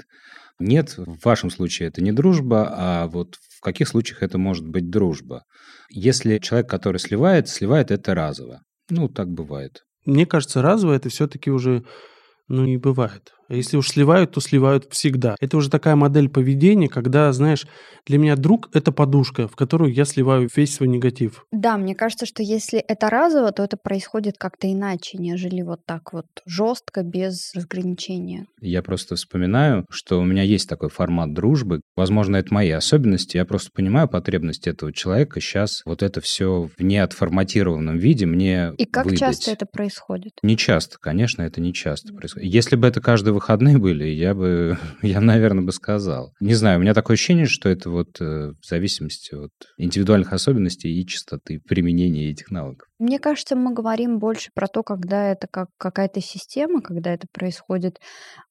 Нет, 0.60 0.96
в 0.98 1.24
вашем 1.24 1.50
случае 1.50 1.88
это 1.88 2.02
не 2.02 2.12
дружба, 2.12 2.70
а 2.72 3.08
вот 3.08 3.36
в 3.36 3.62
каких 3.62 3.88
случаях 3.88 4.24
это 4.24 4.38
может 4.38 4.68
быть 4.68 4.90
дружба? 4.90 5.44
Если 5.90 6.38
человек, 6.40 6.70
который 6.70 6.98
сливает, 6.98 7.48
сливает 7.48 7.92
это 7.92 8.14
разово. 8.14 8.62
Ну, 8.90 9.08
так 9.08 9.30
бывает. 9.30 9.84
Мне 10.06 10.26
кажется, 10.26 10.62
разово 10.62 10.94
это 10.94 11.10
все-таки 11.10 11.50
уже 11.50 11.84
ну, 12.48 12.66
не 12.66 12.78
бывает. 12.78 13.32
А 13.50 13.56
если 13.56 13.78
уж 13.78 13.90
сливают, 13.90 14.32
то 14.32 14.42
сливают 14.42 14.86
всегда. 14.92 15.36
Это 15.40 15.58
уже 15.58 15.70
такая 15.70 15.96
модель 15.96 16.30
поведения, 16.30 16.88
когда, 16.88 17.32
знаешь, 17.34 17.66
для 18.06 18.18
меня 18.20 18.36
друг– 18.36 18.70
это 18.74 18.92
подушка, 18.92 19.48
в 19.48 19.56
которую 19.56 19.92
я 19.94 20.06
сливаю 20.06 20.48
весь 20.56 20.76
свой 20.76 20.88
негатив. 20.88 21.46
Да, 21.52 21.78
мне 21.78 21.96
кажется, 21.96 22.26
что 22.26 22.44
если 22.44 22.80
это 22.80 23.10
разово, 23.10 23.52
то 23.52 23.64
это 23.64 23.76
происходит 23.76 24.38
как-то 24.38 24.72
иначе, 24.72 25.18
нежели 25.18 25.62
вот 25.62 25.86
так 25.86 26.14
вот 26.14 26.26
жестко, 26.46 27.02
без 27.04 27.52
разграничения. 27.56 28.46
Я 28.62 28.84
просто 28.84 29.16
вспоминаю, 29.16 29.86
что 29.90 30.20
у 30.20 30.24
меня 30.24 30.44
есть 30.44 30.70
такой 30.70 30.90
формат 30.90 31.34
дружбы. 31.34 31.82
Возможно, 31.96 32.38
это 32.38 32.54
мои 32.54 32.70
особенности. 32.70 33.38
Я 33.38 33.46
просто 33.46 33.72
понимаю 33.74 34.08
потребность 34.08 34.68
этого 34.68 34.94
человека 34.94 35.42
сейчас 35.42 35.82
вот 35.86 36.04
это 36.04 36.22
все 36.22 36.70
в 36.78 36.84
неотформатированном 36.84 37.98
виде 37.98 38.26
мне 38.26 38.74
И 38.78 38.86
как 38.86 39.06
выдать. 39.06 39.20
часто 39.20 39.52
это 39.52 39.66
происходит? 39.66 40.34
Не 40.44 40.56
часто, 40.56 40.98
конечно, 41.00 41.42
это 41.42 41.62
не 41.62 41.74
часто 41.74 42.14
происходит. 42.14 42.48
Если 42.48 42.76
бы 42.76 42.88
это 42.88 43.02
каждые 43.02 43.34
выходные 43.40 43.78
были, 43.78 44.06
я 44.06 44.36
бы, 44.36 44.78
я, 45.02 45.22
наверное, 45.22 45.64
бы 45.64 45.72
сказал. 45.72 46.34
Не 46.40 46.54
знаю, 46.54 46.80
у 46.80 46.82
меня 46.82 46.94
такое 46.94 47.16
ощущение, 47.16 47.46
что 47.46 47.70
это 47.70 47.90
вот 47.90 48.20
э, 48.20 48.54
в 48.60 48.66
зависимости 48.66 49.34
от 49.34 49.52
индивидуальных 49.78 50.34
особенностей 50.34 50.90
и 50.90 51.08
частоты 51.08 51.62
применения 51.62 52.30
этих 52.30 52.52
навыков. 52.52 52.89
Мне 53.00 53.18
кажется, 53.18 53.56
мы 53.56 53.74
говорим 53.74 54.20
больше 54.20 54.50
про 54.54 54.68
то, 54.68 54.84
когда 54.84 55.32
это 55.32 55.48
как 55.50 55.70
какая-то 55.78 56.20
система, 56.20 56.82
когда 56.82 57.14
это 57.14 57.28
происходит 57.32 58.02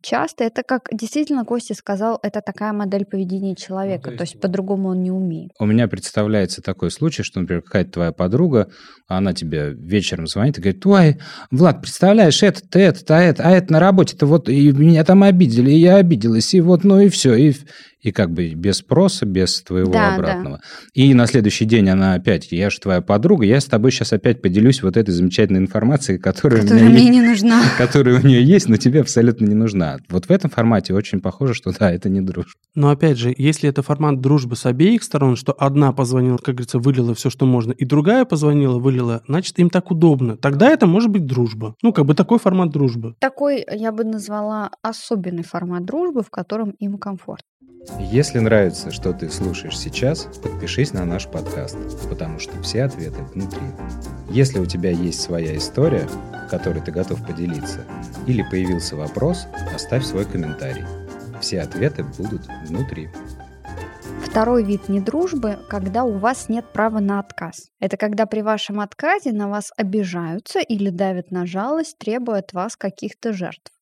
часто. 0.00 0.42
Это 0.44 0.62
как 0.62 0.88
действительно 0.90 1.44
Костя 1.44 1.74
сказал, 1.74 2.18
это 2.22 2.40
такая 2.40 2.72
модель 2.72 3.04
поведения 3.04 3.54
человека, 3.54 4.10
то 4.10 4.16
то 4.16 4.22
есть 4.22 4.32
есть 4.34 4.42
по-другому 4.42 4.88
он 4.88 5.02
не 5.02 5.10
умеет. 5.10 5.50
У 5.58 5.66
меня 5.66 5.86
представляется 5.86 6.62
такой 6.62 6.90
случай, 6.90 7.22
что, 7.22 7.40
например, 7.40 7.62
какая-то 7.62 7.90
твоя 7.90 8.12
подруга, 8.12 8.70
она 9.06 9.34
тебе 9.34 9.74
вечером 9.74 10.26
звонит 10.26 10.58
и 10.58 10.62
говорит, 10.62 10.86
ой, 10.86 11.18
Влад, 11.50 11.82
представляешь, 11.82 12.42
это, 12.42 12.62
а 12.74 12.78
это, 13.20 13.42
а 13.44 13.50
это 13.50 13.72
на 13.72 13.80
работе-то 13.80 14.26
вот, 14.26 14.48
и 14.48 14.72
меня 14.72 15.04
там 15.04 15.24
обидели, 15.24 15.70
и 15.70 15.78
я 15.78 15.96
обиделась, 15.96 16.54
и 16.54 16.60
вот, 16.60 16.84
ну 16.84 17.00
и 17.00 17.08
все, 17.08 17.34
и, 17.34 17.54
и 18.00 18.12
как 18.12 18.30
бы 18.32 18.54
без 18.54 18.76
спроса, 18.78 19.26
без 19.26 19.62
твоего 19.62 19.92
Да, 19.92 20.10
да. 20.10 20.14
обратного. 20.16 20.60
И 20.94 21.12
на 21.14 21.26
следующий 21.26 21.64
день 21.64 21.88
она 21.88 22.14
опять, 22.14 22.52
я 22.52 22.70
же 22.70 22.78
твоя 22.80 23.00
подруга, 23.00 23.44
я 23.44 23.60
с 23.60 23.64
тобой 23.64 23.90
сейчас 23.90 24.12
опять 24.12 24.40
поделюсь 24.40 24.82
вот 24.82 24.96
этой 24.96 25.10
замечательной 25.10 25.60
информацией, 25.60 26.18
которая, 26.18 26.60
у 26.60 26.64
меня 26.64 26.72
Которая 26.74 26.90
мне 26.92 27.00
есть. 27.02 27.10
не 27.12 27.20
нужна. 27.22 27.62
которая 27.78 28.20
у 28.20 28.26
нее 28.26 28.42
есть, 28.44 28.68
но 28.68 28.76
тебе 28.76 29.00
абсолютно 29.00 29.46
не 29.46 29.54
нужна. 29.54 29.98
Вот 30.08 30.26
в 30.26 30.30
этом 30.30 30.50
формате 30.50 30.94
очень 30.94 31.20
похоже, 31.20 31.54
что 31.54 31.72
да, 31.78 31.90
это 31.92 32.08
не 32.08 32.20
дружба. 32.20 32.52
Но 32.74 32.90
опять 32.90 33.18
же, 33.18 33.34
если 33.36 33.68
это 33.68 33.82
формат 33.82 34.20
дружбы 34.20 34.54
с 34.56 34.64
обеих 34.66 35.02
сторон, 35.02 35.36
что 35.36 35.52
одна 35.52 35.92
позвонила, 35.92 36.36
как 36.36 36.54
говорится, 36.56 36.78
вылила 36.78 37.14
все, 37.14 37.30
что 37.30 37.46
можно, 37.46 37.72
и 37.72 37.84
другая 37.84 38.24
позвонила, 38.24 38.78
вылила, 38.78 39.22
значит, 39.26 39.58
им 39.58 39.70
так 39.70 39.90
удобно. 39.90 40.36
Тогда 40.36 40.70
это 40.70 40.86
может 40.86 41.10
быть 41.10 41.26
дружба. 41.26 41.74
Ну, 41.82 41.92
как 41.92 42.06
бы 42.06 42.14
такой 42.14 42.38
формат 42.38 42.70
дружбы. 42.70 43.14
Такой, 43.18 43.64
я 43.72 43.90
бы 43.92 44.04
назвала, 44.04 44.70
особенный 44.82 45.42
формат 45.42 45.84
дружбы, 45.84 46.22
в 46.22 46.30
котором 46.30 46.70
им 46.78 46.98
комфортно. 46.98 47.47
Если 47.99 48.38
нравится, 48.38 48.90
что 48.90 49.12
ты 49.12 49.28
слушаешь 49.30 49.78
сейчас, 49.78 50.28
подпишись 50.42 50.92
на 50.92 51.04
наш 51.04 51.26
подкаст, 51.26 51.76
потому 52.08 52.38
что 52.38 52.61
все 52.62 52.85
ответы 52.85 53.23
внутри. 53.35 53.62
Если 54.30 54.58
у 54.58 54.66
тебя 54.66 54.90
есть 54.90 55.20
своя 55.20 55.56
история, 55.56 56.08
которой 56.50 56.80
ты 56.80 56.90
готов 56.90 57.26
поделиться, 57.26 57.85
или 58.26 58.42
появился 58.50 58.97
вопрос, 58.97 59.47
оставь 59.75 60.04
свой 60.04 60.25
комментарий. 60.25 60.85
Все 61.40 61.61
ответы 61.61 62.04
будут 62.04 62.42
внутри. 62.66 63.08
Второй 64.25 64.62
вид 64.64 64.88
недружбы, 64.88 65.58
когда 65.68 66.04
у 66.04 66.18
вас 66.18 66.49
нет 66.49 66.66
права 66.73 67.00
на 67.00 67.18
отказ. 67.18 67.70
Это 67.80 67.97
когда 67.97 68.26
при 68.26 68.42
вашем 68.42 68.80
отказе 68.80 69.32
на 69.32 69.49
вас 69.49 69.73
обижаются 69.76 70.61
или 70.61 70.90
давят 70.90 71.30
на 71.30 71.47
жалость, 71.47 71.99
требуя 71.99 72.40
от 72.40 72.52
вас 72.52 72.76
каких-то 72.76 73.32
жертв. 73.32 73.73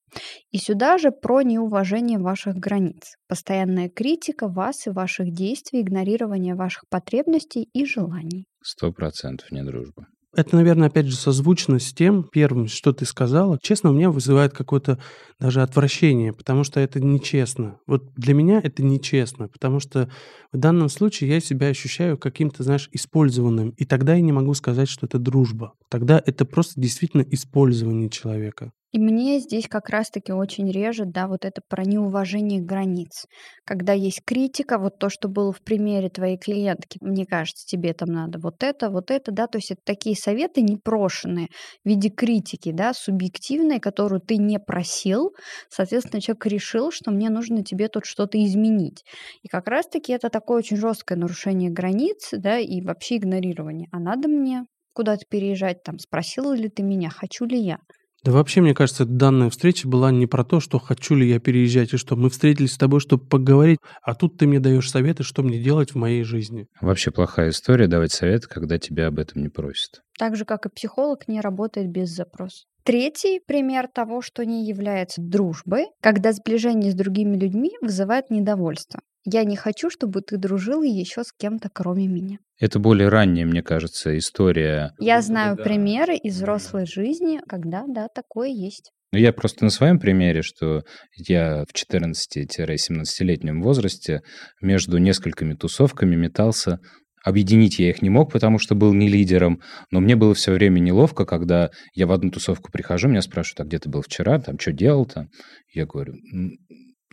И 0.50 0.58
сюда 0.58 0.98
же 0.98 1.10
про 1.10 1.42
неуважение 1.42 2.18
ваших 2.18 2.56
границ, 2.56 3.16
постоянная 3.28 3.88
критика 3.88 4.48
вас 4.48 4.86
и 4.86 4.90
ваших 4.90 5.32
действий, 5.32 5.82
игнорирование 5.82 6.54
ваших 6.54 6.84
потребностей 6.88 7.68
и 7.72 7.84
желаний. 7.84 8.46
Сто 8.62 8.92
процентов 8.92 9.50
не 9.50 9.62
дружба. 9.62 10.06
Это, 10.36 10.54
наверное, 10.54 10.88
опять 10.88 11.06
же 11.06 11.16
созвучно 11.16 11.78
с 11.78 11.94
тем 11.94 12.22
первым, 12.22 12.66
что 12.66 12.92
ты 12.92 13.06
сказала. 13.06 13.58
Честно, 13.62 13.88
у 13.88 13.94
меня 13.94 14.10
вызывает 14.10 14.52
какое-то 14.52 14.98
даже 15.40 15.62
отвращение, 15.62 16.34
потому 16.34 16.62
что 16.62 16.78
это 16.78 17.00
нечестно. 17.00 17.78
Вот 17.86 18.12
для 18.16 18.34
меня 18.34 18.60
это 18.62 18.82
нечестно, 18.82 19.48
потому 19.48 19.80
что 19.80 20.10
в 20.52 20.58
данном 20.58 20.90
случае 20.90 21.30
я 21.30 21.40
себя 21.40 21.68
ощущаю 21.68 22.18
каким-то, 22.18 22.62
знаешь, 22.64 22.90
использованным. 22.92 23.70
И 23.70 23.86
тогда 23.86 24.14
я 24.14 24.20
не 24.20 24.32
могу 24.32 24.52
сказать, 24.52 24.90
что 24.90 25.06
это 25.06 25.18
дружба. 25.18 25.72
Тогда 25.88 26.22
это 26.26 26.44
просто 26.44 26.78
действительно 26.78 27.22
использование 27.22 28.10
человека. 28.10 28.72
И 28.92 28.98
мне 28.98 29.40
здесь 29.40 29.68
как 29.68 29.90
раз-таки 29.90 30.32
очень 30.32 30.70
режет, 30.70 31.10
да, 31.10 31.26
вот 31.26 31.44
это 31.44 31.60
про 31.68 31.84
неуважение 31.84 32.60
границ. 32.60 33.26
Когда 33.64 33.92
есть 33.92 34.22
критика, 34.24 34.78
вот 34.78 34.98
то, 34.98 35.10
что 35.10 35.28
было 35.28 35.52
в 35.52 35.60
примере 35.62 36.08
твоей 36.08 36.38
клиентки, 36.38 36.98
мне 37.00 37.26
кажется, 37.26 37.66
тебе 37.66 37.92
там 37.94 38.08
надо 38.10 38.38
вот 38.38 38.62
это, 38.62 38.88
вот 38.90 39.10
это, 39.10 39.32
да, 39.32 39.48
то 39.48 39.58
есть 39.58 39.72
это 39.72 39.80
такие 39.84 40.16
советы 40.16 40.62
непрошенные 40.62 41.48
в 41.84 41.88
виде 41.88 42.08
критики, 42.10 42.72
да, 42.72 42.94
субъективной, 42.94 43.80
которую 43.80 44.20
ты 44.20 44.36
не 44.36 44.58
просил, 44.58 45.32
соответственно, 45.68 46.20
человек 46.20 46.46
решил, 46.46 46.90
что 46.90 47.10
мне 47.10 47.28
нужно 47.28 47.64
тебе 47.64 47.88
тут 47.88 48.06
что-то 48.06 48.42
изменить. 48.44 49.04
И 49.42 49.48
как 49.48 49.68
раз-таки 49.68 50.12
это 50.12 50.30
такое 50.30 50.58
очень 50.58 50.76
жесткое 50.76 51.18
нарушение 51.18 51.70
границ, 51.70 52.30
да, 52.32 52.58
и 52.58 52.80
вообще 52.80 53.16
игнорирование. 53.16 53.88
А 53.92 53.98
надо 53.98 54.28
мне 54.28 54.64
куда-то 54.94 55.24
переезжать, 55.28 55.82
там, 55.82 55.98
спросила 55.98 56.54
ли 56.54 56.68
ты 56.68 56.82
меня, 56.82 57.10
хочу 57.10 57.44
ли 57.44 57.58
я. 57.58 57.78
Да 58.26 58.32
вообще, 58.32 58.60
мне 58.60 58.74
кажется, 58.74 59.04
данная 59.04 59.50
встреча 59.50 59.86
была 59.86 60.10
не 60.10 60.26
про 60.26 60.42
то, 60.42 60.58
что 60.58 60.80
хочу 60.80 61.14
ли 61.14 61.28
я 61.28 61.38
переезжать 61.38 61.94
и 61.94 61.96
что. 61.96 62.16
Мы 62.16 62.28
встретились 62.28 62.72
с 62.72 62.76
тобой, 62.76 62.98
чтобы 62.98 63.24
поговорить, 63.24 63.78
а 64.02 64.16
тут 64.16 64.36
ты 64.36 64.48
мне 64.48 64.58
даешь 64.58 64.90
советы, 64.90 65.22
что 65.22 65.44
мне 65.44 65.62
делать 65.62 65.92
в 65.92 65.94
моей 65.94 66.24
жизни. 66.24 66.66
Вообще 66.80 67.12
плохая 67.12 67.50
история 67.50 67.86
давать 67.86 68.10
советы, 68.10 68.48
когда 68.48 68.80
тебя 68.80 69.06
об 69.06 69.20
этом 69.20 69.42
не 69.42 69.48
просят. 69.48 70.02
Так 70.18 70.34
же, 70.34 70.44
как 70.44 70.66
и 70.66 70.70
психолог 70.70 71.28
не 71.28 71.40
работает 71.40 71.88
без 71.88 72.08
запроса. 72.08 72.64
Третий 72.82 73.40
пример 73.46 73.86
того, 73.86 74.22
что 74.22 74.44
не 74.44 74.66
является 74.66 75.22
дружбой, 75.22 75.86
когда 76.02 76.32
сближение 76.32 76.90
с 76.90 76.96
другими 76.96 77.36
людьми 77.36 77.76
вызывает 77.80 78.30
недовольство. 78.30 79.02
Я 79.28 79.42
не 79.42 79.56
хочу, 79.56 79.90
чтобы 79.90 80.20
ты 80.22 80.36
дружил 80.36 80.82
еще 80.82 81.24
с 81.24 81.32
кем-то, 81.36 81.68
кроме 81.72 82.06
меня. 82.06 82.38
Это 82.60 82.78
более 82.78 83.08
ранняя, 83.08 83.44
мне 83.44 83.60
кажется, 83.60 84.16
история. 84.16 84.92
Я 85.00 85.20
знаю 85.20 85.56
да. 85.56 85.64
примеры 85.64 86.16
из 86.16 86.36
взрослой 86.36 86.86
жизни, 86.86 87.40
когда, 87.48 87.84
да, 87.88 88.06
такое 88.08 88.48
есть. 88.48 88.92
Ну, 89.12 89.18
я 89.18 89.32
просто 89.32 89.64
на 89.64 89.70
своем 89.70 89.98
примере, 89.98 90.42
что 90.42 90.82
я 91.16 91.64
в 91.68 91.74
14-17-летнем 91.74 93.62
возрасте 93.62 94.20
между 94.62 94.98
несколькими 94.98 95.54
тусовками 95.54 96.14
метался. 96.14 96.78
Объединить 97.24 97.80
я 97.80 97.90
их 97.90 98.02
не 98.02 98.10
мог, 98.10 98.32
потому 98.32 98.60
что 98.60 98.76
был 98.76 98.94
не 98.94 99.08
лидером, 99.08 99.60
но 99.90 99.98
мне 99.98 100.14
было 100.14 100.34
все 100.34 100.52
время 100.52 100.78
неловко, 100.78 101.24
когда 101.24 101.70
я 101.94 102.06
в 102.06 102.12
одну 102.12 102.30
тусовку 102.30 102.70
прихожу, 102.70 103.08
меня 103.08 103.22
спрашивают, 103.22 103.60
а 103.60 103.64
где 103.64 103.80
ты 103.80 103.88
был 103.88 104.02
вчера, 104.02 104.38
там, 104.38 104.56
что 104.60 104.70
делал-то? 104.72 105.26
Я 105.72 105.86
говорю, 105.86 106.14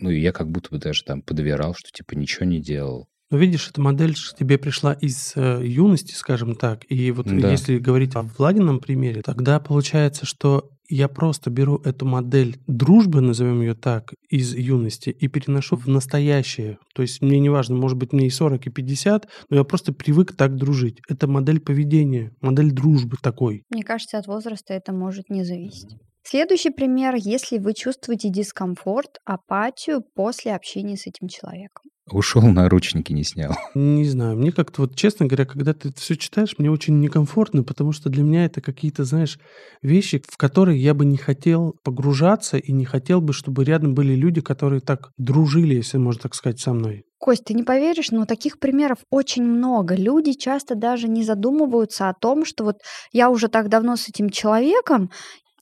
ну, 0.04 0.10
и 0.10 0.20
я 0.20 0.32
как 0.32 0.50
будто 0.50 0.68
бы 0.70 0.78
даже 0.78 1.02
там 1.02 1.22
подоверал, 1.22 1.74
что 1.74 1.90
типа 1.90 2.12
ничего 2.14 2.44
не 2.44 2.60
делал. 2.60 3.08
Ну, 3.30 3.38
видишь, 3.38 3.68
эта 3.70 3.80
модель 3.80 4.14
тебе 4.38 4.58
пришла 4.58 4.92
из 4.92 5.32
э, 5.34 5.62
юности, 5.64 6.12
скажем 6.12 6.54
так. 6.54 6.82
И 6.90 7.10
вот 7.10 7.26
да. 7.26 7.50
если 7.50 7.78
говорить 7.78 8.14
о 8.14 8.22
Владином 8.22 8.80
примере, 8.80 9.22
тогда 9.22 9.58
получается, 9.60 10.26
что 10.26 10.70
я 10.90 11.08
просто 11.08 11.48
беру 11.48 11.78
эту 11.78 12.04
модель 12.04 12.58
дружбы, 12.66 13.22
назовем 13.22 13.62
ее 13.62 13.74
так, 13.74 14.12
из 14.28 14.54
юности 14.54 15.08
и 15.08 15.26
переношу 15.28 15.76
в 15.76 15.88
настоящее. 15.88 16.76
То 16.94 17.00
есть 17.00 17.22
мне 17.22 17.40
не 17.40 17.48
важно, 17.48 17.76
может 17.76 17.96
быть, 17.96 18.12
мне 18.12 18.26
и 18.26 18.30
40, 18.30 18.66
и 18.66 18.70
50, 18.70 19.26
но 19.48 19.56
я 19.56 19.64
просто 19.64 19.94
привык 19.94 20.36
так 20.36 20.56
дружить. 20.56 20.98
Это 21.08 21.26
модель 21.26 21.60
поведения, 21.60 22.32
модель 22.42 22.72
дружбы 22.72 23.16
такой. 23.22 23.62
Мне 23.70 23.82
кажется, 23.82 24.18
от 24.18 24.26
возраста 24.26 24.74
это 24.74 24.92
может 24.92 25.30
не 25.30 25.44
зависеть. 25.44 25.96
Следующий 26.26 26.70
пример, 26.70 27.14
если 27.16 27.58
вы 27.58 27.74
чувствуете 27.74 28.30
дискомфорт, 28.30 29.18
апатию 29.26 30.02
после 30.14 30.54
общения 30.54 30.96
с 30.96 31.06
этим 31.06 31.28
человеком. 31.28 31.84
Ушел, 32.10 32.42
наручники 32.42 33.12
не 33.12 33.24
снял. 33.24 33.52
Не 33.74 34.04
знаю, 34.04 34.36
мне 34.36 34.52
как-то 34.52 34.82
вот, 34.82 34.94
честно 34.94 35.26
говоря, 35.26 35.46
когда 35.46 35.72
ты 35.72 35.92
все 35.94 36.16
читаешь, 36.16 36.54
мне 36.58 36.70
очень 36.70 36.98
некомфортно, 37.00 37.62
потому 37.62 37.92
что 37.92 38.10
для 38.10 38.22
меня 38.22 38.44
это 38.46 38.60
какие-то, 38.60 39.04
знаешь, 39.04 39.38
вещи, 39.82 40.22
в 40.26 40.36
которые 40.36 40.78
я 40.78 40.92
бы 40.92 41.04
не 41.04 41.16
хотел 41.16 41.76
погружаться 41.82 42.58
и 42.58 42.72
не 42.72 42.84
хотел 42.84 43.20
бы, 43.22 43.32
чтобы 43.32 43.64
рядом 43.64 43.94
были 43.94 44.14
люди, 44.14 44.42
которые 44.42 44.80
так 44.80 45.10
дружили, 45.16 45.74
если 45.74 45.96
можно 45.96 46.22
так 46.22 46.34
сказать, 46.34 46.60
со 46.60 46.74
мной. 46.74 47.04
Кость, 47.18 47.44
ты 47.44 47.54
не 47.54 47.62
поверишь, 47.62 48.10
но 48.10 48.26
таких 48.26 48.58
примеров 48.58 48.98
очень 49.10 49.44
много. 49.44 49.94
Люди 49.94 50.34
часто 50.34 50.74
даже 50.74 51.08
не 51.08 51.24
задумываются 51.24 52.10
о 52.10 52.14
том, 52.14 52.44
что 52.44 52.64
вот 52.64 52.76
я 53.12 53.30
уже 53.30 53.48
так 53.48 53.70
давно 53.70 53.96
с 53.96 54.10
этим 54.10 54.28
человеком, 54.28 55.10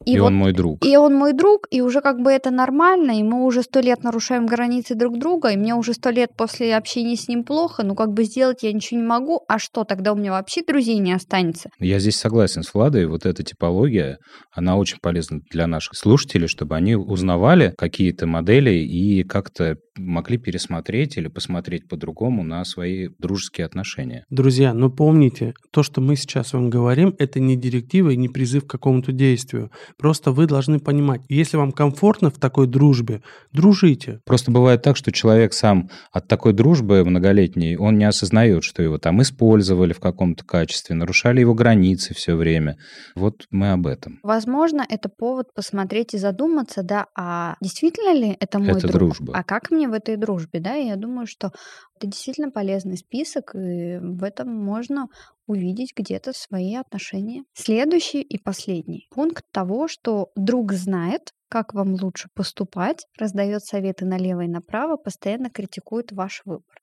и, 0.04 0.14
и 0.14 0.18
вот, 0.18 0.26
он 0.26 0.34
мой 0.34 0.52
друг. 0.52 0.84
И 0.84 0.96
он 0.96 1.14
мой 1.14 1.32
друг, 1.32 1.66
и 1.70 1.80
уже 1.80 2.00
как 2.00 2.20
бы 2.20 2.30
это 2.30 2.50
нормально, 2.50 3.18
и 3.18 3.22
мы 3.22 3.44
уже 3.44 3.62
сто 3.62 3.80
лет 3.80 4.02
нарушаем 4.02 4.46
границы 4.46 4.94
друг 4.94 5.18
друга, 5.18 5.48
и 5.50 5.56
мне 5.56 5.74
уже 5.74 5.94
сто 5.94 6.10
лет 6.10 6.30
после 6.36 6.76
общения 6.76 7.16
с 7.16 7.28
ним 7.28 7.44
плохо, 7.44 7.82
ну 7.82 7.94
как 7.94 8.12
бы 8.12 8.24
сделать 8.24 8.62
я 8.62 8.72
ничего 8.72 9.00
не 9.00 9.06
могу, 9.06 9.40
а 9.48 9.58
что, 9.58 9.84
тогда 9.84 10.12
у 10.12 10.16
меня 10.16 10.32
вообще 10.32 10.62
друзей 10.62 10.98
не 10.98 11.12
останется? 11.12 11.70
Я 11.78 11.98
здесь 11.98 12.16
согласен 12.16 12.62
с 12.62 12.74
Владой, 12.74 13.06
вот 13.06 13.26
эта 13.26 13.42
типология, 13.42 14.18
она 14.52 14.76
очень 14.76 14.98
полезна 15.00 15.40
для 15.50 15.66
наших 15.66 15.96
слушателей, 15.96 16.48
чтобы 16.48 16.76
они 16.76 16.96
узнавали 16.96 17.74
какие-то 17.76 18.26
модели 18.26 18.70
и 18.70 19.22
как-то 19.24 19.76
могли 19.96 20.38
пересмотреть 20.38 21.16
или 21.16 21.28
посмотреть 21.28 21.88
по-другому 21.88 22.42
на 22.42 22.64
свои 22.64 23.08
дружеские 23.18 23.66
отношения. 23.66 24.24
Друзья, 24.30 24.74
но 24.74 24.90
помните, 24.90 25.54
то, 25.70 25.82
что 25.82 26.00
мы 26.00 26.16
сейчас 26.16 26.52
вам 26.52 26.70
говорим, 26.70 27.14
это 27.18 27.40
не 27.40 27.56
директива 27.56 28.10
и 28.10 28.16
не 28.16 28.28
призыв 28.28 28.66
к 28.66 28.70
какому-то 28.70 29.12
действию. 29.12 29.70
Просто 29.98 30.32
вы 30.32 30.46
должны 30.46 30.78
понимать, 30.78 31.20
если 31.28 31.56
вам 31.56 31.72
комфортно 31.72 32.30
в 32.30 32.38
такой 32.38 32.66
дружбе, 32.66 33.22
дружите. 33.52 34.20
Просто 34.24 34.50
бывает 34.50 34.82
так, 34.82 34.96
что 34.96 35.12
человек 35.12 35.52
сам 35.52 35.90
от 36.12 36.28
такой 36.28 36.52
дружбы 36.52 37.04
многолетней, 37.04 37.76
он 37.76 37.98
не 37.98 38.04
осознает, 38.04 38.64
что 38.64 38.82
его 38.82 38.98
там 38.98 39.20
использовали 39.22 39.92
в 39.92 40.00
каком-то 40.00 40.44
качестве, 40.44 40.94
нарушали 40.94 41.40
его 41.40 41.54
границы 41.54 42.14
все 42.14 42.36
время. 42.36 42.76
Вот 43.14 43.46
мы 43.50 43.72
об 43.72 43.86
этом. 43.86 44.18
Возможно, 44.22 44.84
это 44.88 45.08
повод 45.08 45.52
посмотреть 45.54 46.14
и 46.14 46.18
задуматься, 46.18 46.82
да, 46.82 47.06
а 47.16 47.56
действительно 47.60 48.14
ли 48.14 48.36
это 48.40 48.58
мой 48.58 48.78
это 48.78 48.88
друг? 48.88 49.16
дружба. 49.16 49.32
А 49.36 49.42
как 49.42 49.70
мне 49.70 49.81
в 49.88 49.92
этой 49.92 50.16
дружбе, 50.16 50.60
да? 50.60 50.76
И 50.76 50.86
я 50.86 50.96
думаю, 50.96 51.26
что 51.26 51.52
это 51.96 52.06
действительно 52.06 52.50
полезный 52.50 52.96
список, 52.96 53.54
и 53.54 53.98
в 53.98 54.22
этом 54.24 54.48
можно 54.54 55.08
увидеть 55.46 55.92
где-то 55.96 56.32
свои 56.32 56.74
отношения. 56.74 57.44
Следующий 57.54 58.22
и 58.22 58.38
последний 58.38 59.08
пункт 59.10 59.44
того, 59.50 59.88
что 59.88 60.30
друг 60.36 60.72
знает, 60.72 61.32
как 61.48 61.74
вам 61.74 61.94
лучше 61.94 62.28
поступать, 62.34 63.06
раздает 63.18 63.64
советы 63.64 64.06
налево 64.06 64.42
и 64.42 64.48
направо, 64.48 64.96
постоянно 64.96 65.50
критикует 65.50 66.12
ваш 66.12 66.42
выбор. 66.44 66.80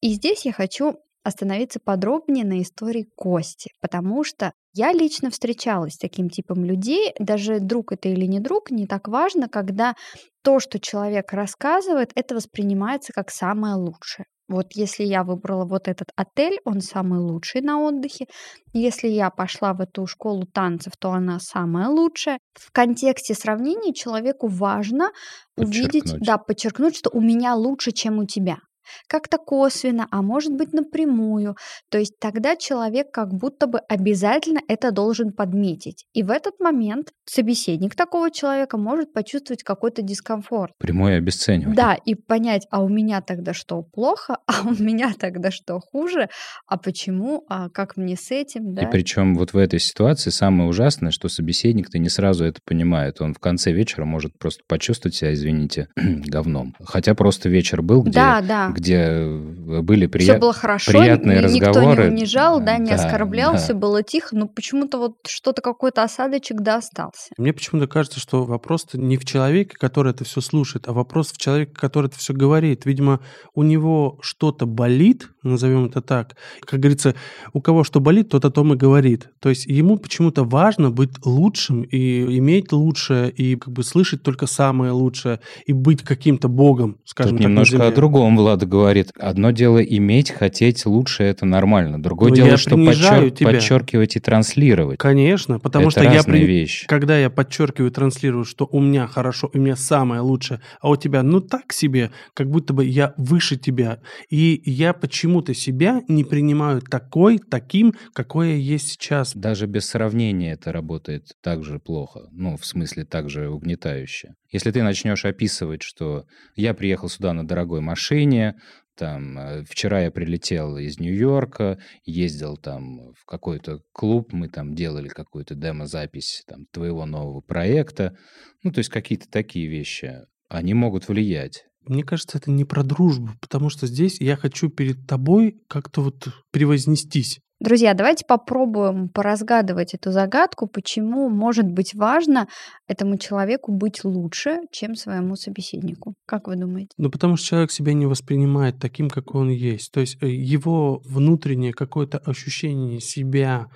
И 0.00 0.12
здесь 0.12 0.44
я 0.44 0.52
хочу 0.52 0.98
остановиться 1.24 1.80
подробнее 1.84 2.44
на 2.44 2.60
истории 2.62 3.08
Кости, 3.16 3.70
потому 3.80 4.24
что 4.24 4.52
я 4.74 4.92
лично 4.92 5.30
встречалась 5.30 5.94
с 5.94 5.98
таким 5.98 6.28
типом 6.30 6.64
людей, 6.64 7.12
даже 7.18 7.60
друг 7.60 7.92
это 7.92 8.08
или 8.08 8.26
не 8.26 8.40
друг, 8.40 8.70
не 8.70 8.86
так 8.86 9.08
важно, 9.08 9.48
когда 9.48 9.94
то, 10.42 10.60
что 10.60 10.80
человек 10.80 11.32
рассказывает, 11.32 12.10
это 12.14 12.34
воспринимается 12.34 13.12
как 13.12 13.30
самое 13.30 13.74
лучшее. 13.74 14.26
Вот 14.48 14.72
если 14.74 15.04
я 15.04 15.24
выбрала 15.24 15.64
вот 15.64 15.88
этот 15.88 16.08
отель, 16.14 16.58
он 16.64 16.80
самый 16.80 17.20
лучший 17.20 17.62
на 17.62 17.80
отдыхе. 17.80 18.26
Если 18.72 19.08
я 19.08 19.30
пошла 19.30 19.72
в 19.72 19.80
эту 19.80 20.06
школу 20.06 20.44
танцев, 20.46 20.92
то 20.98 21.12
она 21.12 21.38
самая 21.38 21.88
лучшая. 21.88 22.38
В 22.52 22.70
контексте 22.72 23.34
сравнения 23.34 23.94
человеку 23.94 24.48
важно 24.48 25.10
увидеть, 25.56 26.14
да, 26.18 26.36
подчеркнуть, 26.36 26.96
что 26.96 27.08
у 27.10 27.20
меня 27.20 27.54
лучше, 27.54 27.92
чем 27.92 28.18
у 28.18 28.26
тебя 28.26 28.58
как-то 29.06 29.38
косвенно, 29.38 30.06
а 30.10 30.22
может 30.22 30.52
быть 30.52 30.72
напрямую. 30.72 31.56
То 31.90 31.98
есть 31.98 32.18
тогда 32.18 32.56
человек 32.56 33.10
как 33.12 33.32
будто 33.32 33.66
бы 33.66 33.80
обязательно 33.88 34.60
это 34.68 34.90
должен 34.90 35.32
подметить. 35.32 36.06
И 36.12 36.22
в 36.22 36.30
этот 36.30 36.60
момент 36.60 37.12
собеседник 37.26 37.94
такого 37.94 38.30
человека 38.30 38.76
может 38.76 39.12
почувствовать 39.12 39.62
какой-то 39.62 40.02
дискомфорт. 40.02 40.72
Прямое 40.78 41.18
обесценивание. 41.18 41.76
Да, 41.76 41.94
и 41.94 42.14
понять, 42.14 42.66
а 42.70 42.82
у 42.82 42.88
меня 42.88 43.20
тогда 43.20 43.54
что 43.54 43.82
плохо, 43.82 44.38
а 44.46 44.66
у 44.66 44.82
меня 44.82 45.12
тогда 45.18 45.50
что 45.50 45.78
хуже, 45.80 46.28
а 46.66 46.78
почему, 46.78 47.44
а 47.48 47.68
как 47.68 47.96
мне 47.96 48.16
с 48.16 48.30
этим, 48.30 48.74
да. 48.74 48.82
И 48.82 48.90
причем 48.90 49.34
вот 49.34 49.52
в 49.52 49.56
этой 49.56 49.78
ситуации 49.78 50.30
самое 50.30 50.68
ужасное, 50.68 51.10
что 51.10 51.28
собеседник-то 51.28 51.98
не 51.98 52.08
сразу 52.08 52.44
это 52.44 52.60
понимает. 52.64 53.20
Он 53.20 53.34
в 53.34 53.38
конце 53.38 53.72
вечера 53.72 54.04
может 54.04 54.38
просто 54.38 54.62
почувствовать 54.66 55.14
себя, 55.14 55.32
извините, 55.32 55.88
говном. 55.96 56.74
Хотя 56.84 57.14
просто 57.14 57.48
вечер 57.48 57.82
был, 57.82 58.02
где, 58.02 58.12
да, 58.12 58.40
да 58.40 58.71
где 58.72 58.96
э, 58.98 59.80
были 59.82 60.06
прия... 60.06 60.32
Все 60.32 60.38
было 60.38 60.52
хорошо, 60.52 60.92
приятные 60.92 61.42
никто 61.48 61.68
разговоры. 61.68 62.04
не 62.04 62.08
унижал, 62.10 62.60
да, 62.60 62.78
не 62.78 62.90
да, 62.90 62.96
оскорблял, 62.96 63.52
да. 63.52 63.58
все 63.58 63.74
было 63.74 64.02
тихо, 64.02 64.36
но 64.36 64.46
почему-то 64.46 64.98
вот 64.98 65.16
что-то, 65.26 65.62
какой-то 65.62 66.02
осадочек 66.02 66.60
да 66.60 66.76
остался. 66.76 67.30
Мне 67.36 67.52
почему-то 67.52 67.86
кажется, 67.86 68.20
что 68.20 68.44
вопрос 68.44 68.86
не 68.92 69.16
в 69.16 69.24
человеке, 69.24 69.76
который 69.78 70.12
это 70.12 70.24
все 70.24 70.40
слушает, 70.40 70.88
а 70.88 70.92
вопрос 70.92 71.32
в 71.32 71.38
человеке, 71.38 71.72
который 71.74 72.06
это 72.06 72.18
все 72.18 72.32
говорит. 72.32 72.86
Видимо, 72.86 73.20
у 73.54 73.62
него 73.62 74.18
что-то 74.22 74.66
болит 74.66 75.28
назовем 75.42 75.86
это 75.86 76.00
так. 76.00 76.36
Как 76.60 76.80
говорится, 76.80 77.14
у 77.52 77.60
кого 77.60 77.84
что 77.84 78.00
болит, 78.00 78.28
тот 78.30 78.44
о 78.44 78.50
том 78.50 78.72
и 78.74 78.76
говорит. 78.76 79.30
То 79.40 79.48
есть 79.48 79.66
ему 79.66 79.98
почему-то 79.98 80.44
важно 80.44 80.90
быть 80.90 81.10
лучшим 81.24 81.82
и 81.82 82.38
иметь 82.38 82.72
лучшее, 82.72 83.30
и 83.30 83.56
как 83.56 83.72
бы 83.72 83.82
слышать 83.82 84.22
только 84.22 84.46
самое 84.46 84.92
лучшее, 84.92 85.40
и 85.66 85.72
быть 85.72 86.02
каким-то 86.02 86.48
богом, 86.48 86.98
скажем 87.04 87.32
Тут 87.32 87.38
так, 87.38 87.48
немножко 87.48 87.86
о 87.86 87.92
другом 87.92 88.36
Влада 88.36 88.66
говорит. 88.66 89.10
Одно 89.18 89.50
дело 89.50 89.78
иметь, 89.82 90.30
хотеть 90.30 90.86
лучше, 90.86 91.24
это 91.24 91.44
нормально. 91.46 92.02
Другое 92.02 92.30
Но 92.30 92.36
дело, 92.36 92.46
я 92.48 92.56
что 92.56 92.76
подчер- 92.76 93.30
тебя. 93.30 93.50
подчеркивать 93.50 94.16
и 94.16 94.20
транслировать. 94.20 94.98
Конечно, 94.98 95.58
потому 95.58 95.88
это 95.88 96.02
что 96.02 96.12
я 96.12 96.22
при- 96.22 96.44
вещи. 96.44 96.86
когда 96.86 97.18
я 97.18 97.30
подчеркиваю, 97.30 97.90
транслирую, 97.90 98.44
что 98.44 98.68
у 98.70 98.80
меня 98.80 99.06
хорошо, 99.06 99.50
у 99.52 99.58
меня 99.58 99.76
самое 99.76 100.20
лучшее, 100.20 100.60
а 100.80 100.90
у 100.90 100.96
тебя 100.96 101.22
ну 101.22 101.40
так 101.40 101.72
себе, 101.72 102.10
как 102.34 102.50
будто 102.50 102.72
бы 102.72 102.84
я 102.84 103.14
выше 103.16 103.56
тебя. 103.56 103.98
И 104.30 104.62
я 104.64 104.92
почему-то 105.32 105.54
себя 105.54 106.02
не 106.08 106.24
принимаю 106.24 106.82
такой, 106.82 107.38
таким, 107.38 107.94
какой 108.12 108.50
я 108.50 108.56
есть 108.56 108.88
сейчас. 108.88 109.34
Даже 109.34 109.66
без 109.66 109.86
сравнения 109.86 110.52
это 110.52 110.72
работает 110.72 111.28
так 111.40 111.64
же 111.64 111.78
плохо. 111.78 112.28
Ну, 112.32 112.58
в 112.58 112.66
смысле, 112.66 113.06
так 113.06 113.30
же 113.30 113.48
угнетающе. 113.48 114.34
Если 114.50 114.70
ты 114.70 114.82
начнешь 114.82 115.24
описывать, 115.24 115.82
что 115.82 116.26
я 116.54 116.74
приехал 116.74 117.08
сюда 117.08 117.32
на 117.32 117.46
дорогой 117.46 117.80
машине, 117.80 118.56
там, 118.94 119.38
э, 119.38 119.64
вчера 119.64 120.02
я 120.02 120.10
прилетел 120.10 120.76
из 120.76 121.00
Нью-Йорка, 121.00 121.78
ездил 122.04 122.58
там 122.58 123.14
в 123.14 123.24
какой-то 123.24 123.80
клуб, 123.92 124.34
мы 124.34 124.48
там 124.48 124.74
делали 124.74 125.08
какую-то 125.08 125.54
демозапись 125.54 126.42
там, 126.46 126.66
твоего 126.70 127.06
нового 127.06 127.40
проекта. 127.40 128.14
Ну, 128.62 128.70
то 128.70 128.80
есть 128.80 128.90
какие-то 128.90 129.30
такие 129.30 129.66
вещи, 129.66 130.26
они 130.50 130.74
могут 130.74 131.08
влиять. 131.08 131.64
Мне 131.86 132.04
кажется, 132.04 132.38
это 132.38 132.50
не 132.50 132.64
про 132.64 132.82
дружбу, 132.82 133.30
потому 133.40 133.70
что 133.70 133.86
здесь 133.86 134.20
я 134.20 134.36
хочу 134.36 134.68
перед 134.68 135.06
тобой 135.06 135.60
как-то 135.68 136.02
вот 136.02 136.28
превознестись. 136.50 137.40
Друзья, 137.62 137.94
давайте 137.94 138.24
попробуем 138.26 139.08
поразгадывать 139.08 139.94
эту 139.94 140.10
загадку, 140.10 140.66
почему 140.66 141.28
может 141.28 141.66
быть 141.66 141.94
важно 141.94 142.48
этому 142.88 143.18
человеку 143.18 143.70
быть 143.70 144.02
лучше, 144.02 144.58
чем 144.72 144.96
своему 144.96 145.36
собеседнику. 145.36 146.14
Как 146.26 146.48
вы 146.48 146.56
думаете? 146.56 146.90
Ну, 146.98 147.08
потому 147.08 147.36
что 147.36 147.46
человек 147.46 147.70
себя 147.70 147.92
не 147.92 148.06
воспринимает 148.06 148.80
таким, 148.80 149.08
какой 149.08 149.42
он 149.42 149.50
есть. 149.50 149.92
То 149.92 150.00
есть 150.00 150.20
э, 150.20 150.28
его 150.28 151.00
внутреннее 151.04 151.72
какое-то 151.72 152.18
ощущение 152.18 152.98
себя 153.00 153.66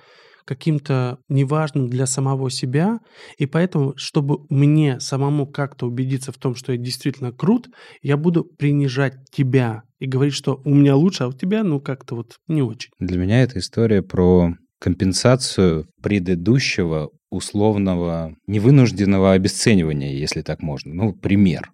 каким-то 0.47 1.19
неважным 1.27 1.89
для 1.89 2.05
самого 2.05 2.49
себя, 2.49 2.99
и 3.37 3.45
поэтому, 3.45 3.93
чтобы 3.97 4.45
мне 4.49 4.99
самому 5.01 5.45
как-то 5.45 5.87
убедиться 5.87 6.31
в 6.31 6.37
том, 6.37 6.55
что 6.55 6.71
я 6.71 6.77
действительно 6.77 7.33
крут, 7.33 7.67
я 8.01 8.15
буду 8.15 8.45
принижать 8.45 9.15
тебя 9.29 9.83
и 9.99 10.07
говорить, 10.07 10.33
что 10.33 10.61
у 10.63 10.73
меня 10.73 10.95
лучше, 10.95 11.25
а 11.25 11.27
у 11.27 11.33
тебя, 11.33 11.63
ну, 11.63 11.81
как-то 11.81 12.15
вот 12.15 12.37
не 12.47 12.61
очень. 12.61 12.91
Для 12.99 13.17
меня 13.17 13.43
это 13.43 13.59
история 13.59 14.01
про 14.01 14.53
компенсацию 14.79 15.87
предыдущего 16.01 17.09
условного 17.29 18.33
невынужденного 18.47 19.33
обесценивания, 19.33 20.13
если 20.13 20.43
так 20.43 20.61
можно. 20.61 20.93
Ну, 20.93 21.13
пример. 21.13 21.71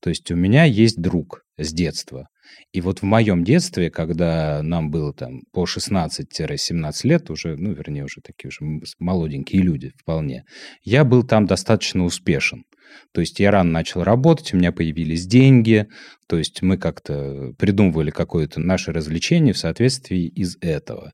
То 0.00 0.08
есть 0.08 0.30
у 0.30 0.36
меня 0.36 0.64
есть 0.64 1.00
друг 1.00 1.42
с 1.58 1.72
детства. 1.72 2.28
И 2.72 2.80
вот 2.80 3.00
в 3.00 3.02
моем 3.04 3.44
детстве, 3.44 3.90
когда 3.90 4.62
нам 4.62 4.90
было 4.90 5.12
там 5.12 5.40
по 5.52 5.64
16-17 5.64 6.92
лет, 7.04 7.30
уже, 7.30 7.56
ну, 7.56 7.72
вернее, 7.72 8.04
уже 8.04 8.20
такие 8.22 8.48
уже 8.48 8.60
молоденькие 8.98 9.62
люди 9.62 9.92
вполне, 10.00 10.44
я 10.82 11.04
был 11.04 11.22
там 11.22 11.46
достаточно 11.46 12.04
успешен. 12.04 12.64
То 13.12 13.20
есть 13.20 13.38
я 13.40 13.50
рано 13.50 13.70
начал 13.70 14.02
работать, 14.02 14.52
у 14.52 14.56
меня 14.56 14.72
появились 14.72 15.26
деньги, 15.26 15.86
то 16.28 16.38
есть 16.38 16.62
мы 16.62 16.78
как-то 16.78 17.52
придумывали 17.58 18.10
какое-то 18.10 18.60
наше 18.60 18.92
развлечение 18.92 19.52
в 19.52 19.58
соответствии 19.58 20.26
из 20.26 20.56
этого. 20.60 21.12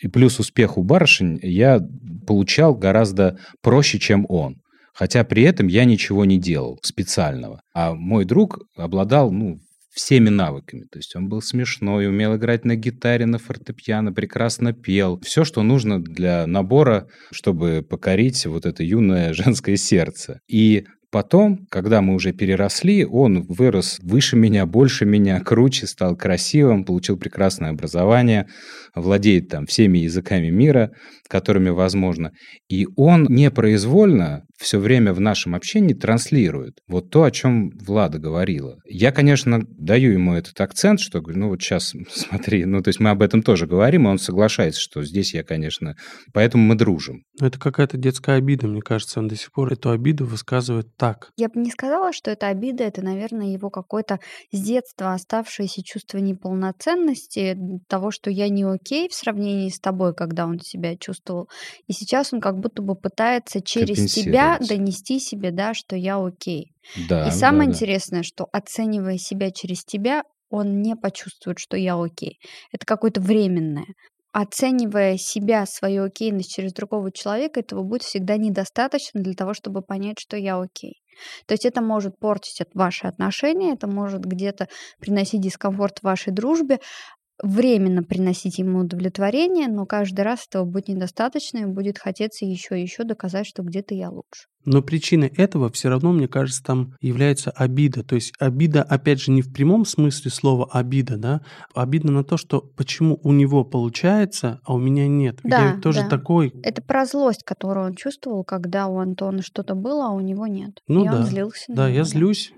И 0.00 0.08
плюс 0.08 0.38
успех 0.38 0.78
у 0.78 0.82
барышень 0.82 1.38
я 1.42 1.80
получал 2.26 2.74
гораздо 2.74 3.38
проще, 3.60 3.98
чем 3.98 4.26
он. 4.28 4.56
Хотя 4.92 5.24
при 5.24 5.42
этом 5.42 5.66
я 5.66 5.84
ничего 5.84 6.24
не 6.24 6.38
делал 6.38 6.78
специального. 6.82 7.60
А 7.74 7.94
мой 7.94 8.24
друг 8.24 8.60
обладал, 8.76 9.30
ну, 9.30 9.58
всеми 9.96 10.28
навыками. 10.28 10.84
То 10.84 10.98
есть 10.98 11.16
он 11.16 11.28
был 11.28 11.40
смешной, 11.40 12.06
умел 12.06 12.36
играть 12.36 12.66
на 12.66 12.76
гитаре, 12.76 13.24
на 13.24 13.38
фортепиано, 13.38 14.12
прекрасно 14.12 14.74
пел. 14.74 15.18
Все, 15.22 15.44
что 15.44 15.62
нужно 15.62 16.02
для 16.02 16.46
набора, 16.46 17.08
чтобы 17.32 17.82
покорить 17.82 18.44
вот 18.46 18.66
это 18.66 18.84
юное 18.84 19.32
женское 19.32 19.76
сердце. 19.76 20.40
И 20.48 20.84
Потом, 21.10 21.66
когда 21.70 22.02
мы 22.02 22.14
уже 22.14 22.32
переросли, 22.32 23.04
он 23.04 23.46
вырос 23.48 23.98
выше 24.02 24.36
меня, 24.36 24.66
больше 24.66 25.04
меня, 25.04 25.40
круче, 25.40 25.86
стал 25.86 26.16
красивым, 26.16 26.84
получил 26.84 27.16
прекрасное 27.16 27.70
образование, 27.70 28.46
владеет 28.94 29.48
там 29.48 29.66
всеми 29.66 29.98
языками 29.98 30.50
мира, 30.50 30.90
которыми 31.28 31.70
возможно. 31.70 32.32
И 32.68 32.86
он 32.96 33.26
непроизвольно 33.28 34.42
все 34.58 34.78
время 34.78 35.12
в 35.12 35.20
нашем 35.20 35.54
общении 35.54 35.94
транслирует 35.94 36.78
вот 36.88 37.10
то, 37.10 37.24
о 37.24 37.30
чем 37.30 37.70
Влада 37.70 38.18
говорила. 38.18 38.76
Я, 38.86 39.12
конечно, 39.12 39.60
даю 39.68 40.12
ему 40.12 40.34
этот 40.34 40.58
акцент, 40.60 41.00
что 41.00 41.20
говорю, 41.20 41.40
ну 41.40 41.48
вот 41.48 41.62
сейчас 41.62 41.92
смотри, 42.10 42.64
ну 42.64 42.82
то 42.82 42.88
есть 42.88 43.00
мы 43.00 43.10
об 43.10 43.22
этом 43.22 43.42
тоже 43.42 43.66
говорим, 43.66 44.06
и 44.06 44.10
он 44.10 44.18
соглашается, 44.18 44.80
что 44.80 45.02
здесь 45.02 45.34
я, 45.34 45.44
конечно, 45.44 45.94
поэтому 46.32 46.64
мы 46.64 46.74
дружим. 46.74 47.22
Это 47.40 47.58
какая-то 47.58 47.96
детская 47.96 48.36
обида, 48.36 48.66
мне 48.66 48.80
кажется, 48.80 49.20
он 49.20 49.28
до 49.28 49.36
сих 49.36 49.52
пор 49.52 49.72
эту 49.72 49.90
обиду 49.90 50.24
высказывает 50.24 50.95
так. 50.96 51.32
Я 51.36 51.48
бы 51.48 51.60
не 51.60 51.70
сказала, 51.70 52.12
что 52.12 52.30
это 52.30 52.48
обида, 52.48 52.84
это, 52.84 53.02
наверное, 53.02 53.48
его 53.48 53.70
какое-то 53.70 54.18
с 54.52 54.60
детства 54.60 55.12
оставшееся 55.14 55.82
чувство 55.82 56.18
неполноценности, 56.18 57.56
того, 57.88 58.10
что 58.10 58.30
я 58.30 58.48
не 58.48 58.64
окей 58.64 59.08
в 59.08 59.14
сравнении 59.14 59.68
с 59.68 59.78
тобой, 59.80 60.14
когда 60.14 60.46
он 60.46 60.60
себя 60.60 60.96
чувствовал. 60.96 61.48
И 61.86 61.92
сейчас 61.92 62.32
он 62.32 62.40
как 62.40 62.58
будто 62.58 62.82
бы 62.82 62.94
пытается 62.94 63.60
через 63.62 64.06
тебя 64.06 64.58
Компенсировать. 64.58 64.68
донести 64.68 65.18
себе, 65.20 65.50
да, 65.50 65.74
что 65.74 65.96
я 65.96 66.16
окей. 66.24 66.72
Да, 66.94 67.28
И 67.28 67.30
самое 67.30 67.68
да, 67.68 67.72
да. 67.72 67.72
интересное, 67.74 68.22
что 68.22 68.46
оценивая 68.52 69.18
себя 69.18 69.50
через 69.50 69.84
тебя, 69.84 70.22
он 70.48 70.80
не 70.80 70.96
почувствует, 70.96 71.58
что 71.58 71.76
я 71.76 72.00
окей. 72.00 72.38
Это 72.72 72.86
какое-то 72.86 73.20
временное. 73.20 73.86
Оценивая 74.38 75.16
себя, 75.16 75.64
свою 75.64 76.04
окейность 76.04 76.52
через 76.54 76.74
другого 76.74 77.10
человека, 77.10 77.60
этого 77.60 77.82
будет 77.82 78.02
всегда 78.02 78.36
недостаточно 78.36 79.22
для 79.22 79.32
того, 79.32 79.54
чтобы 79.54 79.80
понять, 79.80 80.18
что 80.18 80.36
я 80.36 80.60
окей. 80.60 81.00
То 81.46 81.54
есть 81.54 81.64
это 81.64 81.80
может 81.80 82.18
портить 82.18 82.62
ваши 82.74 83.06
отношения, 83.06 83.72
это 83.72 83.86
может 83.86 84.26
где-то 84.26 84.68
приносить 85.00 85.40
дискомфорт 85.40 86.02
вашей 86.02 86.34
дружбе, 86.34 86.80
временно 87.42 88.02
приносить 88.02 88.58
ему 88.58 88.80
удовлетворение, 88.80 89.68
но 89.68 89.86
каждый 89.86 90.22
раз 90.22 90.46
этого 90.48 90.64
будет 90.64 90.88
недостаточно, 90.88 91.58
и 91.58 91.66
будет 91.66 91.98
хотеться 91.98 92.44
еще 92.44 92.78
и 92.78 92.82
еще 92.82 93.04
доказать, 93.04 93.46
что 93.46 93.62
где-то 93.62 93.94
я 93.94 94.10
лучше. 94.10 94.46
Но 94.64 94.82
причиной 94.82 95.28
этого 95.28 95.70
все 95.70 95.88
равно, 95.88 96.12
мне 96.12 96.26
кажется, 96.26 96.62
там 96.62 96.94
является 97.00 97.50
обида. 97.52 98.02
То 98.02 98.16
есть 98.16 98.32
обида, 98.40 98.82
опять 98.82 99.20
же, 99.20 99.30
не 99.30 99.40
в 99.40 99.52
прямом 99.52 99.84
смысле 99.84 100.30
слова 100.30 100.68
обида, 100.72 101.16
да, 101.16 101.40
а 101.72 101.82
обидно 101.82 102.10
на 102.10 102.24
то, 102.24 102.36
что 102.36 102.60
почему 102.60 103.20
у 103.22 103.32
него 103.32 103.64
получается, 103.64 104.60
а 104.64 104.74
у 104.74 104.78
меня 104.78 105.06
нет. 105.06 105.38
Да, 105.44 105.74
я 105.74 105.80
тоже 105.80 106.02
да. 106.02 106.08
такой. 106.08 106.52
Это 106.64 106.82
про 106.82 107.06
злость, 107.06 107.44
которую 107.44 107.86
он 107.86 107.94
чувствовал, 107.94 108.42
когда 108.42 108.88
у 108.88 108.98
Антона 108.98 109.42
что-то 109.42 109.76
было, 109.76 110.06
а 110.06 110.10
у 110.10 110.20
него 110.20 110.48
нет. 110.48 110.80
Ну 110.88 111.04
и 111.04 111.08
да, 111.08 111.18
он 111.18 111.22
злился 111.22 111.70
на 111.70 111.76
Да, 111.76 111.88
него, 111.88 111.98
я 111.98 112.04
злюсь. 112.04 112.52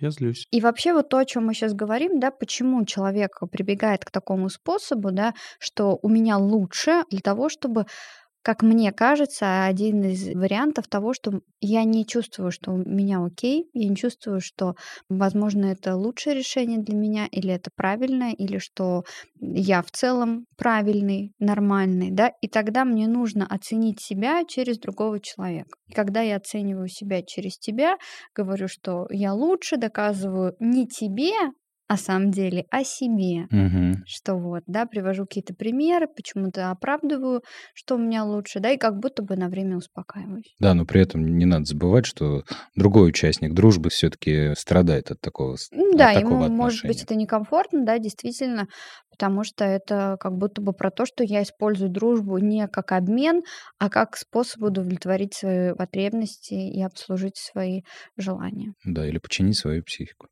Я 0.00 0.10
злюсь. 0.10 0.46
И 0.50 0.60
вообще 0.60 0.92
вот 0.92 1.08
то, 1.08 1.18
о 1.18 1.24
чем 1.24 1.46
мы 1.46 1.54
сейчас 1.54 1.72
говорим, 1.74 2.20
да, 2.20 2.30
почему 2.30 2.84
человек 2.84 3.40
прибегает 3.50 4.04
к 4.04 4.10
такому 4.10 4.48
способу, 4.48 5.10
да, 5.10 5.34
что 5.58 5.98
у 6.02 6.08
меня 6.08 6.36
лучше 6.38 7.04
для 7.10 7.20
того, 7.20 7.48
чтобы 7.48 7.86
как 8.46 8.62
мне 8.62 8.92
кажется, 8.92 9.64
один 9.64 10.04
из 10.04 10.32
вариантов 10.32 10.86
того, 10.86 11.12
что 11.14 11.40
я 11.60 11.82
не 11.82 12.06
чувствую, 12.06 12.52
что 12.52 12.70
у 12.70 12.76
меня 12.76 13.24
окей, 13.24 13.68
я 13.72 13.88
не 13.88 13.96
чувствую, 13.96 14.40
что, 14.40 14.76
возможно, 15.08 15.64
это 15.64 15.96
лучшее 15.96 16.36
решение 16.36 16.78
для 16.78 16.94
меня, 16.94 17.26
или 17.26 17.52
это 17.52 17.70
правильное, 17.74 18.30
или 18.34 18.58
что 18.58 19.02
я 19.40 19.82
в 19.82 19.90
целом 19.90 20.46
правильный, 20.56 21.32
нормальный, 21.40 22.12
да, 22.12 22.30
и 22.40 22.46
тогда 22.46 22.84
мне 22.84 23.08
нужно 23.08 23.48
оценить 23.48 24.00
себя 24.00 24.44
через 24.46 24.78
другого 24.78 25.18
человека. 25.18 25.76
И 25.88 25.92
когда 25.92 26.20
я 26.20 26.36
оцениваю 26.36 26.86
себя 26.86 27.22
через 27.22 27.58
тебя, 27.58 27.96
говорю, 28.32 28.68
что 28.68 29.08
я 29.10 29.34
лучше, 29.34 29.76
доказываю 29.76 30.54
не 30.60 30.86
тебе, 30.86 31.32
о 31.88 31.96
самом 31.96 32.30
деле 32.30 32.66
о 32.70 32.84
себе. 32.84 33.48
Мгм. 33.50 34.04
Что 34.04 34.36
вот, 34.36 34.62
да, 34.66 34.86
привожу 34.86 35.24
какие-то 35.26 35.54
примеры, 35.54 36.08
почему-то 36.08 36.70
оправдываю, 36.70 37.42
что 37.74 37.96
у 37.96 37.98
меня 37.98 38.24
лучше, 38.24 38.60
да, 38.60 38.70
и 38.70 38.78
как 38.78 38.98
будто 39.00 39.22
бы 39.22 39.36
на 39.36 39.48
время 39.48 39.76
успокаиваюсь. 39.78 40.56
Да, 40.58 40.74
но 40.74 40.86
при 40.86 41.00
этом 41.02 41.36
не 41.38 41.44
надо 41.44 41.64
забывать, 41.66 42.06
что 42.06 42.44
другой 42.74 43.08
участник 43.10 43.52
дружбы 43.54 43.90
все-таки 43.90 44.54
страдает 44.56 45.10
от 45.10 45.20
такого, 45.20 45.56
М, 45.72 45.96
от 45.96 45.96
Да, 45.96 46.12
такого 46.12 46.12
ему 46.12 46.48
может 46.48 46.84
быть 46.84 47.02
отношения. 47.02 47.02
это 47.02 47.14
некомфортно, 47.16 47.84
да, 47.84 47.98
действительно, 47.98 48.68
потому 49.16 49.44
что 49.44 49.64
это 49.64 50.16
как 50.20 50.36
будто 50.36 50.60
бы 50.60 50.72
про 50.72 50.90
то, 50.90 51.06
что 51.06 51.24
я 51.24 51.42
использую 51.42 51.90
дружбу 51.90 52.36
не 52.38 52.68
как 52.68 52.92
обмен, 52.92 53.42
а 53.78 53.88
как 53.88 54.16
способ 54.16 54.62
удовлетворить 54.62 55.34
свои 55.34 55.72
потребности 55.74 56.54
и 56.54 56.82
обслужить 56.82 57.38
свои 57.38 57.82
желания. 58.16 58.74
Да, 58.84 59.06
или 59.06 59.18
починить 59.18 59.56
свою 59.56 59.82
психику. 59.82 60.28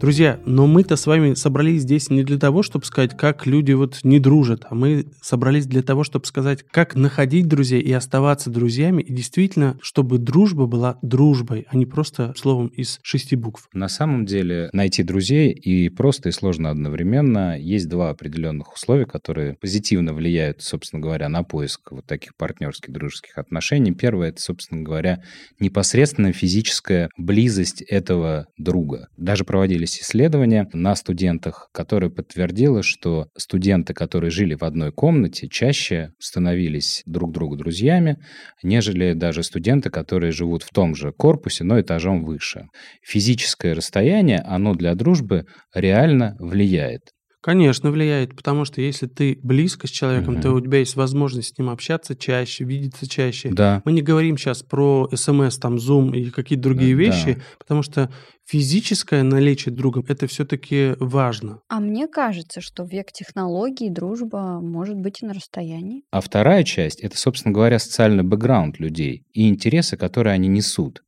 Друзья, 0.00 0.40
но 0.46 0.66
мы-то 0.66 0.96
с 0.96 1.06
вами 1.06 1.34
собрались 1.34 1.82
здесь 1.82 2.08
не 2.08 2.22
для 2.22 2.38
того, 2.38 2.62
чтобы 2.62 2.86
сказать, 2.86 3.14
как 3.18 3.46
люди 3.46 3.72
вот 3.72 3.98
не 4.02 4.18
дружат, 4.18 4.64
а 4.70 4.74
мы 4.74 5.04
собрались 5.20 5.66
для 5.66 5.82
того, 5.82 6.04
чтобы 6.04 6.24
сказать, 6.24 6.64
как 6.70 6.94
находить 6.94 7.48
друзей 7.48 7.82
и 7.82 7.92
оставаться 7.92 8.48
друзьями, 8.48 9.02
и 9.02 9.12
действительно, 9.12 9.78
чтобы 9.82 10.16
дружба 10.16 10.64
была 10.64 10.98
дружбой, 11.02 11.66
а 11.68 11.76
не 11.76 11.84
просто 11.84 12.32
словом 12.34 12.68
из 12.68 12.98
шести 13.02 13.36
букв. 13.36 13.68
На 13.74 13.88
самом 13.88 14.24
деле 14.24 14.70
найти 14.72 15.02
друзей 15.02 15.52
и 15.52 15.90
просто, 15.90 16.30
и 16.30 16.32
сложно 16.32 16.70
одновременно. 16.70 17.58
Есть 17.60 17.90
два 17.90 18.08
определенных 18.08 18.72
условия, 18.72 19.04
которые 19.04 19.56
позитивно 19.60 20.14
влияют, 20.14 20.62
собственно 20.62 21.02
говоря, 21.02 21.28
на 21.28 21.42
поиск 21.42 21.92
вот 21.92 22.06
таких 22.06 22.34
партнерских 22.36 22.90
дружеских 22.90 23.36
отношений. 23.36 23.92
Первое, 23.92 24.30
это, 24.30 24.40
собственно 24.40 24.80
говоря, 24.80 25.22
непосредственная 25.58 26.32
физическая 26.32 27.10
близость 27.18 27.82
этого 27.82 28.46
друга. 28.56 29.08
Даже 29.18 29.44
проводились 29.44 29.89
проводились 29.90 30.00
исследования 30.00 30.68
на 30.72 30.94
студентах, 30.94 31.68
которые 31.72 32.10
подтвердило, 32.10 32.82
что 32.82 33.26
студенты, 33.36 33.94
которые 33.94 34.30
жили 34.30 34.54
в 34.54 34.62
одной 34.62 34.92
комнате, 34.92 35.48
чаще 35.48 36.10
становились 36.18 37.02
друг 37.06 37.32
другу 37.32 37.56
друзьями, 37.56 38.16
нежели 38.62 39.14
даже 39.14 39.42
студенты, 39.42 39.90
которые 39.90 40.32
живут 40.32 40.62
в 40.62 40.70
том 40.70 40.94
же 40.94 41.12
корпусе, 41.12 41.64
но 41.64 41.80
этажом 41.80 42.24
выше. 42.24 42.66
Физическое 43.02 43.74
расстояние, 43.74 44.38
оно 44.38 44.74
для 44.74 44.94
дружбы 44.94 45.44
реально 45.74 46.36
влияет. 46.38 47.02
Конечно, 47.42 47.90
влияет, 47.90 48.36
потому 48.36 48.66
что 48.66 48.82
если 48.82 49.06
ты 49.06 49.38
близко 49.42 49.86
с 49.86 49.90
человеком, 49.90 50.34
Мгм. 50.34 50.42
то 50.42 50.52
у 50.52 50.60
тебя 50.60 50.78
есть 50.78 50.94
возможность 50.94 51.54
с 51.54 51.58
ним 51.58 51.70
общаться 51.70 52.14
чаще, 52.14 52.64
видеться 52.64 53.08
чаще. 53.08 53.48
Да. 53.50 53.80
Мы 53.86 53.92
не 53.92 54.02
говорим 54.02 54.36
сейчас 54.36 54.62
про 54.62 55.08
СМС, 55.14 55.56
там, 55.58 55.76
Zoom 55.76 56.14
и 56.14 56.30
какие-то 56.30 56.62
другие 56.64 56.94
Да. 56.94 57.00
вещи, 57.02 57.42
потому 57.58 57.82
что 57.82 58.12
физическое 58.46 59.22
наличие 59.22 59.74
друга– 59.74 60.02
это 60.08 60.26
все-таки 60.26 60.94
важно. 60.98 61.60
А 61.68 61.80
мне 61.80 62.08
кажется, 62.08 62.60
что 62.60 62.84
в 62.84 62.90
век 62.90 63.10
технологий 63.12 63.88
дружба 63.88 64.60
может 64.60 64.96
быть 64.98 65.22
и 65.22 65.26
на 65.26 65.32
расстоянии. 65.32 66.02
А 66.10 66.20
вторая 66.20 66.62
часть— 66.64 67.00
это, 67.02 67.16
собственно 67.16 67.54
говоря, 67.54 67.78
социальный 67.78 68.22
бэкграунд 68.22 68.78
людей 68.80 69.24
и 69.32 69.48
интересы, 69.48 69.96
которые 69.96 70.34
они 70.34 70.48
несут. 70.48 71.02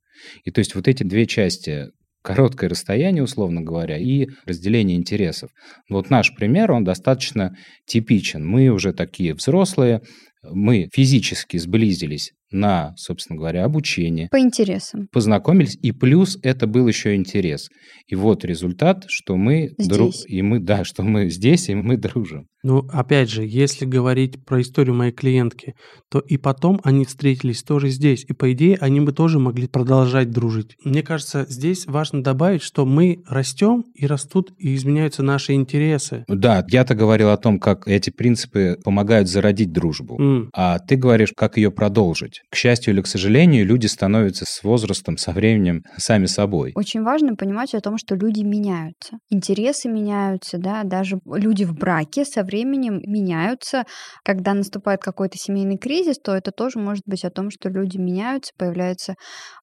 И 0.45 0.51
то 0.51 0.59
есть 0.59 0.73
вот 0.73 0.87
эти 0.87 1.03
две 1.03 1.25
части 1.27 1.89
короткое 2.23 2.69
расстояние, 2.69 3.23
условно 3.23 3.61
говоря, 3.61 3.97
и 3.97 4.27
разделение 4.45 4.97
интересов. 4.97 5.51
Вот 5.89 6.09
наш 6.09 6.33
пример, 6.35 6.71
он 6.71 6.83
достаточно 6.83 7.55
типичен. 7.85 8.45
Мы 8.45 8.69
уже 8.69 8.93
такие 8.93 9.33
взрослые, 9.35 10.01
мы 10.43 10.89
физически 10.93 11.57
сблизились 11.57 12.31
на, 12.51 12.93
собственно 12.97 13.37
говоря, 13.37 13.63
обучение, 13.65 14.27
По 14.31 14.39
интересам. 14.39 15.07
познакомились, 15.11 15.77
и 15.81 15.91
плюс 15.91 16.37
это 16.43 16.67
был 16.67 16.87
еще 16.87 17.15
интерес. 17.15 17.69
И 18.07 18.15
вот 18.15 18.45
результат, 18.45 19.05
что 19.07 19.35
мы 19.37 19.69
дру- 19.79 20.09
Здесь. 20.11 20.25
и 20.27 20.41
мы, 20.41 20.59
да, 20.59 20.83
что 20.83 21.03
мы 21.03 21.29
здесь, 21.29 21.69
и 21.69 21.75
мы 21.75 21.97
дружим. 21.97 22.47
Ну, 22.63 22.87
опять 22.93 23.29
же, 23.29 23.43
если 23.45 23.83
говорить 23.85 24.45
про 24.45 24.61
историю 24.61 24.95
моей 24.95 25.11
клиентки, 25.11 25.75
то 26.09 26.19
и 26.19 26.37
потом 26.37 26.79
они 26.83 27.03
встретились 27.03 27.61
тоже 27.61 27.89
здесь. 27.89 28.23
И, 28.27 28.33
по 28.33 28.53
идее, 28.53 28.77
они 28.79 29.01
бы 29.01 29.11
тоже 29.11 29.37
могли 29.37 29.67
продолжать 29.67 30.31
дружить. 30.31 30.77
Мне 30.85 31.03
кажется, 31.03 31.45
здесь 31.49 31.85
важно 31.87 32.23
добавить, 32.23 32.61
что 32.61 32.85
мы 32.85 33.21
растем, 33.27 33.83
и 33.93 34.07
растут, 34.07 34.53
и 34.57 34.75
изменяются 34.75 35.23
наши 35.23 35.53
интересы. 35.53 36.23
Да, 36.29 36.65
я-то 36.69 36.95
говорил 36.95 37.31
о 37.31 37.37
том, 37.37 37.59
как 37.59 37.85
эти 37.87 38.09
принципы 38.11 38.77
помогают 38.81 39.27
зародить 39.27 39.73
дружбу. 39.73 40.17
М. 40.21 40.49
А 40.53 40.79
ты 40.79 40.95
говоришь, 40.95 41.33
как 41.35 41.57
ее 41.57 41.69
продолжить. 41.69 42.41
К 42.49 42.55
счастью 42.55 42.93
или 42.93 43.01
к 43.01 43.07
сожалению, 43.07 43.65
люди 43.65 43.87
становятся 43.87 44.45
с 44.47 44.63
возрастом, 44.63 45.17
со 45.17 45.31
временем 45.33 45.83
сами 45.97 46.27
собой. 46.27 46.71
Очень 46.75 47.03
важно 47.03 47.35
понимать 47.35 47.73
о 47.73 47.81
том, 47.81 47.97
что 47.97 48.15
люди 48.15 48.41
меняются. 48.41 49.17
Интересы 49.29 49.89
меняются, 49.89 50.57
да, 50.57 50.83
даже 50.83 51.19
люди 51.25 51.65
в 51.65 51.73
браке 51.73 52.23
со 52.23 52.43
временем 52.43 52.52
меняются. 52.61 53.85
Когда 54.23 54.53
наступает 54.53 55.01
какой-то 55.01 55.37
семейный 55.37 55.77
кризис, 55.77 56.19
то 56.19 56.35
это 56.35 56.51
тоже 56.51 56.79
может 56.79 57.03
быть 57.05 57.25
о 57.25 57.31
том, 57.31 57.49
что 57.49 57.69
люди 57.69 57.97
меняются, 57.97 58.53
появляются 58.57 59.15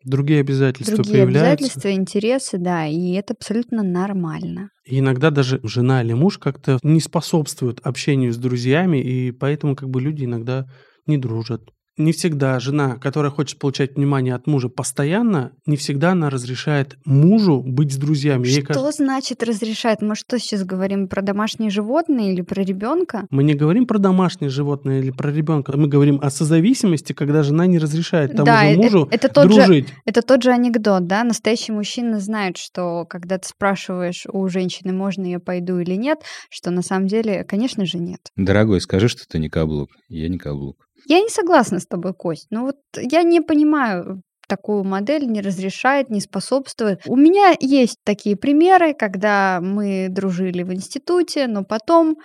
Другие 0.05 0.41
обязательства 0.41 0.97
другие 0.97 1.25
появляются. 1.25 1.65
обязательства, 1.65 1.93
интересы, 1.93 2.59
да, 2.59 2.87
и 2.87 3.13
это 3.13 3.35
абсолютно 3.35 3.83
нормально. 3.83 4.71
И 4.85 4.99
иногда 4.99 5.31
даже 5.31 5.61
жена 5.63 6.03
или 6.03 6.15
муж 6.15 6.39
как-то 6.39 6.79
не 6.83 7.01
способствуют 7.01 7.81
общению 7.85 8.33
с 8.33 8.37
друзьями, 8.37 8.99
и 8.99 9.31
поэтому 9.31 9.77
как 9.77 9.89
бы 9.89 10.01
люди 10.01 10.25
иногда 10.25 10.67
не 11.07 11.19
дружат. 11.19 11.63
Не 12.01 12.13
всегда 12.13 12.59
жена, 12.61 12.97
которая 12.97 13.31
хочет 13.31 13.59
получать 13.59 13.97
внимание 13.97 14.35
от 14.35 14.47
мужа 14.47 14.71
постоянно, 14.71 15.53
не 15.67 15.77
всегда 15.77 16.13
она 16.13 16.31
разрешает 16.31 16.97
мужу 17.05 17.61
быть 17.63 17.93
с 17.93 17.97
друзьями. 17.99 18.47
Ей 18.47 18.63
Что 18.63 18.73
кажется- 18.73 19.05
значит 19.05 19.43
разрешает? 19.43 20.01
Мы 20.01 20.15
что 20.15 20.39
сейчас 20.39 20.65
говорим 20.65 21.09
про 21.09 21.21
домашние 21.21 21.69
животные 21.69 22.33
или 22.33 22.41
про 22.41 22.63
ребенка? 22.63 23.27
Мы 23.29 23.45
не 23.45 23.53
говорим 23.55 23.87
про 23.87 23.99
домашнее 23.99 24.49
животное 24.49 25.01
или 25.01 25.11
про 25.11 25.31
ребенка, 25.31 25.77
мы 25.77 25.89
говорим 25.89 26.19
о 26.23 26.31
созависимости, 26.31 27.13
когда 27.13 27.43
жена 27.43 27.67
не 27.67 27.79
разрешает 27.79 28.33
тому 28.33 28.47
Да, 28.47 28.61
же 28.65 28.71
э- 28.71 28.77
мужу 28.77 29.09
это 29.11 29.29
тот 29.29 29.53
же- 29.53 29.57
дружить. 29.67 29.89
Это 30.07 30.23
тот 30.23 30.43
же 30.43 30.53
анекдот, 30.53 31.07
да? 31.07 31.23
Настоящий 31.23 31.73
мужчина 31.73 32.19
знает, 32.19 32.57
что 32.57 33.05
когда 33.11 33.37
ты 33.37 33.47
спрашиваешь 33.47 34.25
у 34.33 34.49
женщины, 34.49 34.95
можно 34.95 35.27
я 35.27 35.39
пойду 35.39 35.79
или 35.79 35.97
нет, 35.97 36.21
что 36.49 36.71
на 36.71 36.81
самом 36.81 37.09
деле, 37.09 37.45
конечно 37.45 37.85
же, 37.85 37.99
нет. 37.99 38.21
Дорогой, 38.37 38.81
скажи, 38.81 39.09
что 39.09 39.25
ты 39.29 39.39
не 39.39 39.51
каблук. 39.51 39.91
Я 40.09 40.31
не 40.31 40.39
каблук. 40.39 40.87
Я 41.11 41.21
не 41.21 41.29
согласна 41.29 41.81
с 41.81 41.87
тобой, 41.87 42.15
Кость. 42.15 42.47
Ну 42.51 42.67
вот 42.67 42.77
я 42.97 43.25
не 43.25 43.41
понимаю 43.41 44.23
такую 44.47 44.85
модель, 44.85 45.27
не 45.27 45.41
разрешает, 45.41 46.09
не 46.09 46.21
способствует. 46.21 47.01
У 47.07 47.17
меня 47.17 47.55
есть 47.59 47.99
такие 48.05 48.37
примеры, 48.37 48.95
когда 48.95 49.61
мы 49.61 50.07
дружили 50.09 50.63
в 50.63 50.73
институте, 50.73 51.49
но 51.49 51.65
потом 51.65 52.17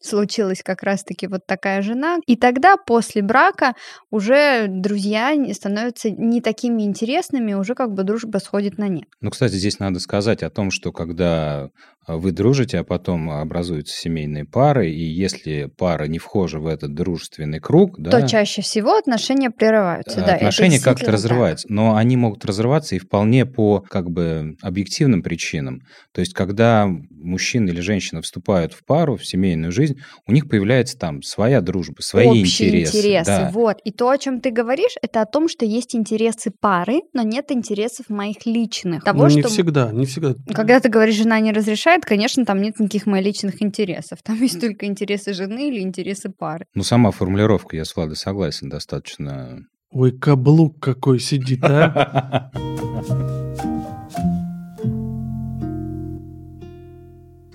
случилась 0.00 0.62
как 0.62 0.82
раз-таки 0.82 1.26
вот 1.26 1.46
такая 1.46 1.80
жена. 1.82 2.18
И 2.26 2.36
тогда 2.36 2.76
после 2.76 3.22
брака 3.22 3.74
уже 4.10 4.66
друзья 4.68 5.34
становятся 5.54 6.10
не 6.10 6.40
такими 6.40 6.82
интересными, 6.82 7.54
уже 7.54 7.74
как 7.74 7.92
бы 7.92 8.02
дружба 8.02 8.38
сходит 8.38 8.76
на 8.76 8.88
нет. 8.88 9.04
Ну, 9.22 9.30
кстати, 9.30 9.54
здесь 9.54 9.78
надо 9.78 10.00
сказать 10.00 10.42
о 10.42 10.50
том, 10.50 10.70
что 10.70 10.92
когда 10.92 11.68
вы 12.06 12.32
дружите, 12.32 12.78
а 12.78 12.84
потом 12.84 13.30
образуются 13.30 13.96
семейные 13.96 14.44
пары, 14.44 14.90
и 14.90 15.04
если 15.04 15.70
пара 15.76 16.04
не 16.04 16.18
вхожа 16.18 16.58
в 16.58 16.66
этот 16.66 16.94
дружественный 16.94 17.60
круг, 17.60 17.98
да, 17.98 18.10
То 18.10 18.28
чаще 18.28 18.62
всего 18.62 18.96
отношения 18.96 19.50
прерываются. 19.50 20.20
э, 20.20 20.22
да, 20.22 20.26
это 20.26 20.34
отношения 20.36 20.78
как-то 20.78 20.90
действительно 20.90 21.06
так. 21.06 21.14
разрываются. 21.14 21.66
Но 21.70 21.96
они 21.96 22.16
могут 22.16 22.44
разрываться 22.44 22.94
и 22.94 22.98
вполне 22.98 23.46
по 23.46 23.80
как 23.80 24.10
бы 24.10 24.56
объективным 24.62 25.22
причинам. 25.22 25.82
То 26.12 26.20
есть, 26.20 26.34
когда 26.34 26.88
мужчина 27.10 27.70
или 27.70 27.80
женщина 27.80 28.22
вступают 28.22 28.72
в 28.72 28.84
пару, 28.84 29.16
в 29.16 29.24
семейную 29.24 29.72
жизнь, 29.72 29.96
у 30.26 30.32
них 30.32 30.48
появляется 30.48 30.98
там 30.98 31.22
своя 31.22 31.60
дружба, 31.60 31.96
свои 32.00 32.26
общие 32.28 32.68
интересы. 32.68 32.98
интересы. 32.98 33.30
да. 33.30 33.50
Вот. 33.52 33.78
И 33.84 33.92
то, 33.92 34.10
о 34.10 34.18
чем 34.18 34.40
ты 34.40 34.50
говоришь, 34.50 34.94
это 35.02 35.22
о 35.22 35.26
том, 35.26 35.48
что 35.48 35.64
есть 35.64 35.94
интересы 35.94 36.50
пары, 36.50 37.00
но 37.12 37.22
нет 37.22 37.50
интересов 37.50 38.08
моих 38.08 38.46
личных. 38.46 39.04
Того, 39.04 39.22
Но 39.22 39.28
не 39.28 39.40
что 39.40 39.48
всегда, 39.48 39.90
не 39.92 40.06
всегда. 40.06 40.34
когда 40.54 40.80
ты 40.80 40.88
говоришь, 40.88 41.14
жена 41.14 41.40
не 41.40 41.52
разрешает, 41.52 41.93
конечно, 42.02 42.44
там 42.44 42.60
нет 42.60 42.78
никаких 42.80 43.06
моих 43.06 43.26
личных 43.26 43.62
интересов. 43.62 44.20
Там 44.22 44.40
есть 44.40 44.60
только 44.60 44.86
интересы 44.86 45.32
жены 45.32 45.68
или 45.68 45.80
интересы 45.80 46.30
пары. 46.30 46.66
Ну, 46.74 46.82
сама 46.82 47.10
формулировка, 47.10 47.76
я 47.76 47.84
с 47.84 47.94
Владой 47.94 48.16
согласен, 48.16 48.68
достаточно... 48.68 49.66
Ой, 49.90 50.10
каблук 50.10 50.80
какой 50.80 51.20
сидит, 51.20 51.62
а? 51.62 52.50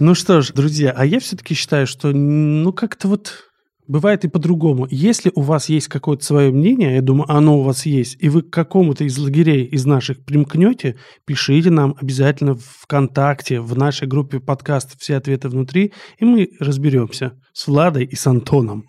Ну 0.02 0.15
что 0.15 0.39
ж, 0.39 0.54
друзья, 0.54 0.93
а 0.95 1.06
я 1.06 1.19
все-таки 1.19 1.54
считаю, 1.54 1.86
что 1.86 2.13
ну 2.13 2.71
как-то 2.71 3.10
вот 3.10 3.49
бывает 3.89 4.23
и 4.23 4.30
по-другому. 4.30 4.88
Если 4.89 5.32
у 5.36 5.41
вас 5.41 5.67
есть 5.67 5.89
какое-то 5.89 6.23
свое 6.23 6.52
мнение, 6.52 6.95
я 6.95 7.02
думаю, 7.02 7.30
оно 7.30 7.60
у 7.60 7.63
вас 7.63 7.86
есть, 7.86 8.15
и 8.19 8.30
вы 8.30 8.43
к 8.43 8.52
какому-то 8.52 9.04
из 9.04 9.17
лагерей 9.17 9.65
из 9.65 9.86
наших 9.86 10.23
примкнете, 10.23 10.95
пишите 11.25 11.71
нам 11.71 11.95
обязательно 11.99 12.54
в 12.54 12.63
ВКонтакте, 12.84 13.60
в 13.60 13.75
нашей 13.75 14.08
группе 14.08 14.39
подкаст 14.39 14.97
«Все 15.02 15.17
ответы 15.17 15.49
внутри», 15.49 15.91
и 16.19 16.25
мы 16.25 16.49
разберемся 16.60 17.34
с 17.52 17.67
Владой 17.67 18.06
и 18.06 18.15
с 18.15 18.25
Антоном. 18.28 18.86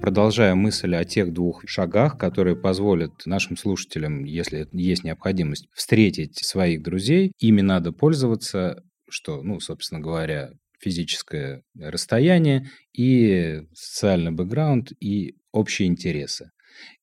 Продолжая 0.00 0.54
мысль 0.56 0.94
о 0.96 1.04
тех 1.04 1.32
двух 1.32 1.62
шагах, 1.66 2.18
которые 2.18 2.56
позволят 2.56 3.12
нашим 3.24 3.56
слушателям, 3.56 4.24
если 4.24 4.68
есть 4.72 5.04
необходимость, 5.04 5.68
встретить 5.74 6.38
своих 6.44 6.82
друзей, 6.82 7.32
ими 7.38 7.60
надо 7.60 7.92
пользоваться, 7.92 8.82
что, 9.12 9.42
ну, 9.42 9.60
собственно 9.60 10.00
говоря, 10.00 10.50
физическое 10.80 11.62
расстояние 11.78 12.70
и 12.92 13.62
социальный 13.72 14.32
бэкграунд 14.32 14.92
и 15.00 15.36
общие 15.52 15.88
интересы. 15.88 16.50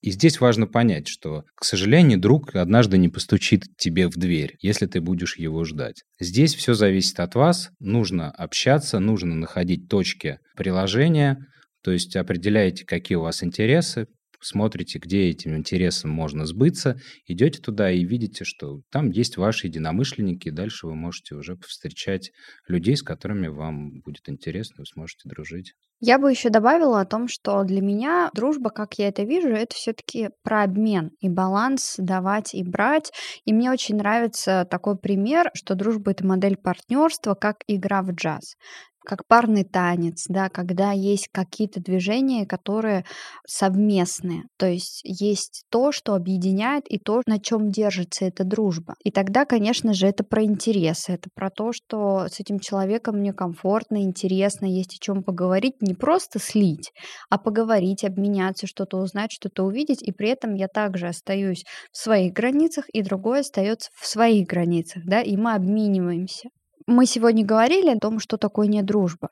И 0.02 0.12
здесь 0.12 0.42
важно 0.42 0.68
понять, 0.68 1.08
что, 1.08 1.44
к 1.56 1.64
сожалению, 1.64 2.20
друг 2.20 2.56
однажды 2.56 2.98
не 2.98 3.08
постучит 3.08 3.64
тебе 3.78 4.08
в 4.08 4.18
дверь, 4.18 4.58
если 4.62 4.88
ты 4.88 5.00
будешь 5.00 5.38
его 5.38 5.64
ждать. 5.64 6.04
Здесь 6.20 6.56
все 6.56 6.74
зависит 6.74 7.20
от 7.20 7.36
вас, 7.36 7.70
нужно 7.80 8.32
общаться, 8.32 9.00
нужно 9.00 9.36
находить 9.36 9.88
точки 9.88 10.40
приложения, 10.56 11.46
то 11.84 11.92
есть 11.92 12.16
определяете, 12.16 12.86
какие 12.86 13.18
у 13.18 13.22
вас 13.22 13.44
интересы, 13.44 14.08
смотрите, 14.42 15.00
где 15.00 15.30
этим 15.30 15.56
интересом 15.56 16.12
можно 16.12 16.46
сбыться, 16.46 17.00
идете 17.26 17.60
туда 17.60 17.92
и 17.92 18.04
видите, 18.04 18.44
что 18.44 18.82
там 18.92 19.10
есть 19.12 19.38
ваши 19.38 19.68
единомышленники, 19.68 20.48
и 20.48 20.52
дальше 20.52 20.88
вы 20.88 20.96
можете 20.96 21.36
уже 21.36 21.58
встречать 21.58 22.32
людей, 22.68 22.96
с 22.96 23.04
которыми 23.04 23.48
вам 23.48 24.02
будет 24.02 24.30
интересно, 24.30 24.76
вы 24.80 24.86
сможете 24.86 25.28
дружить. 25.30 25.74
Я 26.02 26.18
бы 26.18 26.32
еще 26.32 26.50
добавила 26.50 27.02
о 27.02 27.06
том, 27.06 27.28
что 27.28 27.62
для 27.66 27.82
меня 27.82 28.30
дружба, 28.34 28.70
как 28.70 28.98
я 28.98 29.10
это 29.10 29.24
вижу, 29.24 29.50
это 29.50 29.76
все-таки 29.76 30.30
про 30.44 30.64
обмен 30.64 31.12
и 31.20 31.28
баланс 31.28 31.96
давать 31.98 32.54
и 32.54 32.64
брать. 32.64 33.12
И 33.44 33.52
мне 33.52 33.70
очень 33.70 33.98
нравится 33.98 34.66
такой 34.70 34.98
пример, 34.98 35.52
что 35.54 35.76
дружба 35.76 36.12
это 36.12 36.26
модель 36.26 36.56
партнерства, 36.56 37.34
как 37.36 37.58
игра 37.68 38.02
в 38.02 38.12
джаз 38.12 38.56
как 39.06 39.26
парный 39.28 39.64
танец, 39.64 40.26
да, 40.28 40.50
когда 40.50 40.92
есть 40.92 41.30
какие-то 41.32 41.80
движения, 41.80 42.46
которые 42.46 43.06
совместные. 43.48 44.44
То 44.58 44.68
есть 44.68 45.02
есть 45.04 45.64
то, 45.70 45.92
что 45.92 46.14
объединяет, 46.14 46.86
и 46.90 47.00
то, 47.00 47.22
на 47.26 47.40
чем 47.40 47.72
держится 47.72 48.26
эта 48.26 48.44
дружба. 48.44 48.96
И 49.04 49.12
тогда, 49.12 49.46
конечно 49.46 49.94
же, 49.94 50.08
это 50.08 50.24
про 50.24 50.44
интересы, 50.44 51.14
это 51.14 51.30
про 51.34 51.50
то, 51.50 51.72
что 51.72 52.28
с 52.28 52.40
этим 52.40 52.60
человеком 52.60 53.18
мне 53.18 53.34
комфортно, 53.34 54.04
интересно, 54.04 54.66
есть 54.66 54.96
о 54.96 55.04
чем 55.04 55.24
поговорить, 55.24 55.82
не 55.82 55.94
просто 55.94 56.40
слить, 56.40 56.92
а 57.30 57.38
поговорить, 57.38 58.04
обменяться, 58.04 58.68
что-то 58.68 58.98
узнать, 58.98 59.32
что-то 59.32 59.64
увидеть, 59.64 60.02
и 60.02 60.12
при 60.12 60.30
этом 60.30 60.54
я 60.56 60.68
также 60.68 61.08
остаюсь 61.08 61.64
в 61.92 61.98
своих 61.98 62.34
границах, 62.34 62.86
и 62.90 63.02
другой 63.02 63.40
остается 63.40 63.90
в 63.96 64.06
своих 64.06 64.48
границах, 64.48 65.04
да, 65.06 65.22
и 65.22 65.36
мы 65.38 65.54
обмениваемся 65.54 66.50
мы 66.90 67.06
сегодня 67.06 67.46
говорили 67.46 67.92
о 67.92 68.00
том, 68.00 68.20
что 68.20 68.38
такое 68.38 68.68
не 68.68 68.82
дружба. 68.82 69.30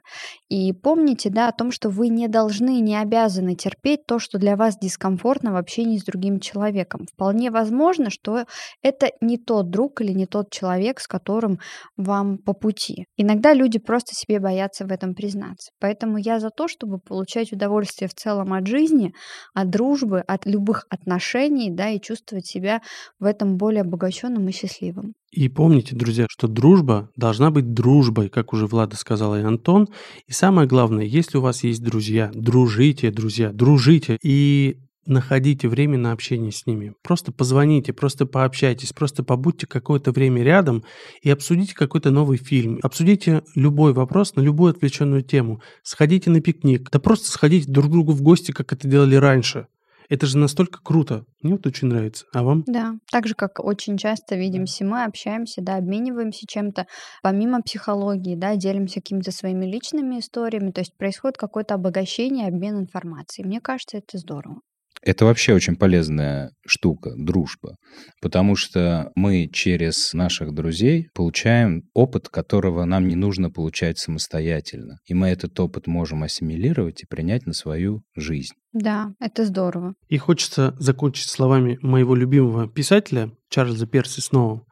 И 0.47 0.71
помните, 0.73 1.29
да, 1.29 1.49
о 1.49 1.51
том, 1.51 1.71
что 1.71 1.89
вы 1.89 2.07
не 2.09 2.27
должны, 2.27 2.79
не 2.79 2.95
обязаны 2.95 3.55
терпеть 3.55 4.05
то, 4.05 4.19
что 4.19 4.37
для 4.37 4.55
вас 4.55 4.77
дискомфортно 4.77 5.51
в 5.51 5.55
общении 5.57 5.97
с 5.97 6.03
другим 6.03 6.39
человеком. 6.39 7.05
Вполне 7.11 7.51
возможно, 7.51 8.09
что 8.09 8.45
это 8.81 9.11
не 9.21 9.37
тот 9.37 9.69
друг 9.69 10.01
или 10.01 10.11
не 10.11 10.25
тот 10.27 10.51
человек, 10.51 10.99
с 10.99 11.07
которым 11.07 11.59
вам 11.97 12.37
по 12.37 12.53
пути. 12.53 13.05
Иногда 13.17 13.53
люди 13.53 13.79
просто 13.79 14.13
себе 14.13 14.39
боятся 14.39 14.85
в 14.85 14.91
этом 14.91 15.15
признаться. 15.15 15.71
Поэтому 15.79 16.17
я 16.17 16.39
за 16.39 16.51
то, 16.51 16.67
чтобы 16.67 16.99
получать 16.99 17.51
удовольствие 17.51 18.07
в 18.07 18.13
целом 18.13 18.53
от 18.53 18.67
жизни, 18.67 19.13
от 19.53 19.69
дружбы, 19.69 20.19
от 20.19 20.45
любых 20.45 20.85
отношений, 20.89 21.71
да, 21.71 21.89
и 21.89 21.99
чувствовать 21.99 22.45
себя 22.45 22.81
в 23.19 23.25
этом 23.25 23.57
более 23.57 23.81
обогащенным 23.81 24.47
и 24.47 24.51
счастливым. 24.51 25.13
И 25.31 25.49
помните, 25.49 25.95
друзья, 25.95 26.25
что 26.29 26.47
дружба 26.47 27.09
должна 27.15 27.51
быть 27.51 27.73
дружбой, 27.73 28.29
как 28.29 28.53
уже 28.53 28.65
Влада 28.65 28.95
сказала 28.95 29.39
и 29.39 29.43
Антон. 29.43 29.89
И 30.25 30.31
самое 30.31 30.67
главное, 30.67 31.03
если 31.03 31.37
у 31.37 31.41
вас 31.41 31.63
есть 31.63 31.83
друзья, 31.83 32.31
дружите, 32.33 33.11
друзья, 33.11 33.51
дружите. 33.51 34.17
И 34.23 34.77
находите 35.07 35.67
время 35.67 35.97
на 35.97 36.11
общение 36.11 36.51
с 36.51 36.65
ними. 36.65 36.93
Просто 37.01 37.31
позвоните, 37.31 37.93
просто 37.93 38.25
пообщайтесь, 38.25 38.93
просто 38.93 39.23
побудьте 39.23 39.65
какое-то 39.65 40.11
время 40.11 40.43
рядом 40.43 40.83
и 41.21 41.29
обсудите 41.29 41.73
какой-то 41.73 42.11
новый 42.11 42.37
фильм. 42.37 42.79
Обсудите 42.83 43.43
любой 43.55 43.93
вопрос 43.93 44.35
на 44.35 44.41
любую 44.41 44.71
отвлеченную 44.71 45.23
тему. 45.23 45.61
Сходите 45.83 46.29
на 46.29 46.41
пикник. 46.41 46.89
Да 46.91 46.99
просто 46.99 47.31
сходите 47.31 47.71
друг 47.71 47.87
к 47.87 47.91
другу 47.91 48.11
в 48.11 48.21
гости, 48.21 48.51
как 48.51 48.73
это 48.73 48.87
делали 48.87 49.15
раньше. 49.15 49.67
Это 50.09 50.25
же 50.25 50.37
настолько 50.37 50.79
круто. 50.81 51.25
Мне 51.41 51.53
вот 51.53 51.65
очень 51.67 51.87
нравится. 51.87 52.25
А 52.33 52.43
вам? 52.43 52.63
Да, 52.65 52.95
так 53.11 53.27
же, 53.27 53.35
как 53.35 53.59
очень 53.59 53.97
часто 53.97 54.35
видимся 54.35 54.85
мы, 54.85 55.03
общаемся, 55.03 55.61
да, 55.61 55.75
обмениваемся 55.75 56.45
чем-то, 56.47 56.87
помимо 57.21 57.61
психологии, 57.61 58.35
да, 58.35 58.55
делимся 58.55 58.95
какими-то 58.95 59.31
своими 59.31 59.65
личными 59.65 60.19
историями, 60.19 60.71
то 60.71 60.81
есть 60.81 60.95
происходит 60.97 61.37
какое-то 61.37 61.75
обогащение, 61.75 62.47
обмен 62.47 62.79
информацией. 62.79 63.47
Мне 63.47 63.59
кажется, 63.59 63.97
это 63.97 64.17
здорово. 64.17 64.61
Это 65.03 65.25
вообще 65.25 65.53
очень 65.53 65.75
полезная 65.75 66.51
штука, 66.65 67.13
дружба, 67.15 67.75
потому 68.21 68.55
что 68.55 69.11
мы 69.15 69.47
через 69.51 70.13
наших 70.13 70.53
друзей 70.53 71.07
получаем 71.13 71.83
опыт, 71.93 72.29
которого 72.29 72.83
нам 72.85 73.07
не 73.07 73.15
нужно 73.15 73.49
получать 73.49 73.99
самостоятельно. 73.99 74.97
И 75.05 75.13
мы 75.13 75.27
этот 75.27 75.59
опыт 75.59 75.87
можем 75.87 76.23
ассимилировать 76.23 77.03
и 77.03 77.05
принять 77.07 77.45
на 77.45 77.53
свою 77.53 78.03
жизнь. 78.15 78.53
Да, 78.73 79.13
это 79.19 79.45
здорово. 79.45 79.93
И 80.07 80.17
хочется 80.17 80.75
закончить 80.79 81.29
словами 81.29 81.77
моего 81.81 82.15
любимого 82.15 82.67
писателя 82.67 83.31
Чарльза 83.49 83.87
Перси 83.87 84.19
Сноу. 84.19 84.67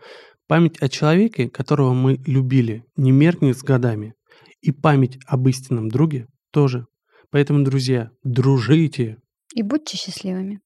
Память 0.47 0.77
о 0.79 0.89
человеке, 0.89 1.49
которого 1.49 1.93
мы 1.93 2.19
любили, 2.25 2.83
не 2.97 3.11
меркнет 3.11 3.57
с 3.57 3.63
годами. 3.63 4.13
И 4.61 4.71
память 4.71 5.17
об 5.25 5.47
истинном 5.47 5.89
друге 5.89 6.27
тоже. 6.51 6.88
Поэтому, 7.31 7.63
друзья, 7.63 8.11
дружите, 8.23 9.17
и 9.53 9.63
будьте 9.63 9.97
счастливыми. 9.97 10.62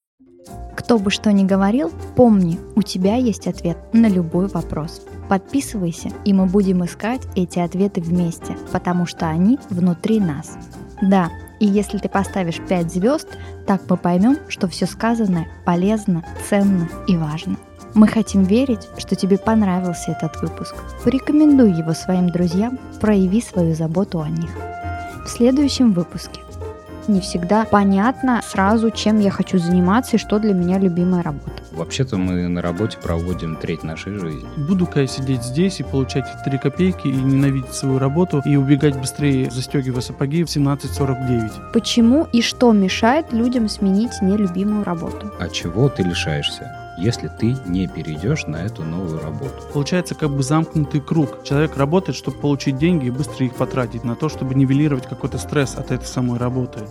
Кто 0.76 0.98
бы 0.98 1.12
что 1.12 1.32
ни 1.32 1.44
говорил, 1.44 1.92
помни, 2.16 2.60
у 2.76 2.82
тебя 2.82 3.16
есть 3.16 3.48
ответ 3.48 3.78
на 3.94 4.08
любой 4.08 4.48
вопрос. 4.48 5.02
Подписывайся, 5.28 6.10
и 6.26 6.34
мы 6.34 6.46
будем 6.46 6.84
искать 6.84 7.22
эти 7.36 7.60
ответы 7.60 8.02
вместе, 8.02 8.58
потому 8.72 9.06
что 9.06 9.28
они 9.28 9.60
внутри 9.70 10.20
нас. 10.20 10.58
Да, 11.02 11.30
и 11.60 11.66
если 11.66 11.98
ты 11.98 12.10
поставишь 12.10 12.60
5 12.68 12.92
звезд, 12.92 13.28
так 13.68 13.82
мы 13.90 13.98
поймем, 13.98 14.38
что 14.48 14.68
все 14.68 14.86
сказанное 14.86 15.48
полезно, 15.66 16.26
ценно 16.50 16.90
и 17.08 17.16
важно. 17.16 17.58
Мы 17.94 18.08
хотим 18.08 18.44
верить, 18.44 18.88
что 18.98 19.16
тебе 19.16 19.38
понравился 19.38 20.12
этот 20.12 20.42
выпуск. 20.42 20.76
Порекомендуй 21.04 21.72
его 21.72 21.94
своим 21.94 22.30
друзьям, 22.30 22.80
прояви 23.02 23.42
свою 23.42 23.76
заботу 23.76 24.22
о 24.22 24.30
них. 24.30 24.52
В 25.26 25.28
следующем 25.28 25.94
выпуске 25.94 26.40
не 27.10 27.20
всегда 27.22 27.66
понятно 27.66 28.42
сразу, 28.44 28.92
чем 28.92 29.20
я 29.20 29.32
хочу 29.32 29.58
заниматься 29.58 30.16
и 30.16 30.20
что 30.20 30.40
для 30.40 30.54
меня 30.54 30.80
любимая 30.80 31.24
работа. 31.24 31.64
Вообще-то 31.72 32.18
мы 32.18 32.48
на 32.48 32.62
работе 32.62 32.98
проводим 33.02 33.56
треть 33.56 33.84
нашей 33.84 34.14
жизни. 34.18 34.48
Буду-ка 34.58 35.02
я 35.02 35.08
сидеть 35.08 35.44
здесь 35.44 35.80
и 35.80 35.84
получать 35.84 36.26
три 36.46 36.58
копейки 36.58 37.08
и 37.08 37.12
ненавидеть 37.12 37.74
свою 37.74 38.00
работу 38.00 38.42
и 38.46 38.56
убегать 38.56 38.98
быстрее, 38.98 39.50
застегивая 39.50 40.02
сапоги 40.02 40.44
в 40.44 40.48
17.49. 40.48 41.72
Почему 41.74 42.28
и 42.32 42.42
что 42.42 42.72
мешает 42.72 43.34
людям 43.34 43.68
сменить 43.68 44.22
нелюбимую 44.22 44.84
работу? 44.84 45.32
А 45.40 45.50
чего 45.50 45.90
ты 45.90 46.04
лишаешься? 46.04 46.89
Если 47.00 47.28
ты 47.28 47.56
не 47.66 47.88
перейдешь 47.88 48.46
на 48.46 48.58
эту 48.58 48.84
новую 48.84 49.22
работу. 49.22 49.64
Получается 49.74 50.16
как 50.16 50.30
бы 50.30 50.44
замкнутый 50.44 51.02
круг. 51.02 51.44
Человек 51.44 51.78
работает, 51.78 52.18
чтобы 52.18 52.38
получить 52.38 52.78
деньги 52.78 53.08
и 53.08 53.12
быстро 53.12 53.46
их 53.46 53.56
потратить 53.56 54.04
на 54.04 54.16
то, 54.16 54.30
чтобы 54.30 54.56
нивелировать 54.56 55.08
какой-то 55.08 55.38
стресс 55.38 55.76
от 55.76 55.92
этой 55.92 56.06
самой 56.06 56.38
работы. 56.38 56.88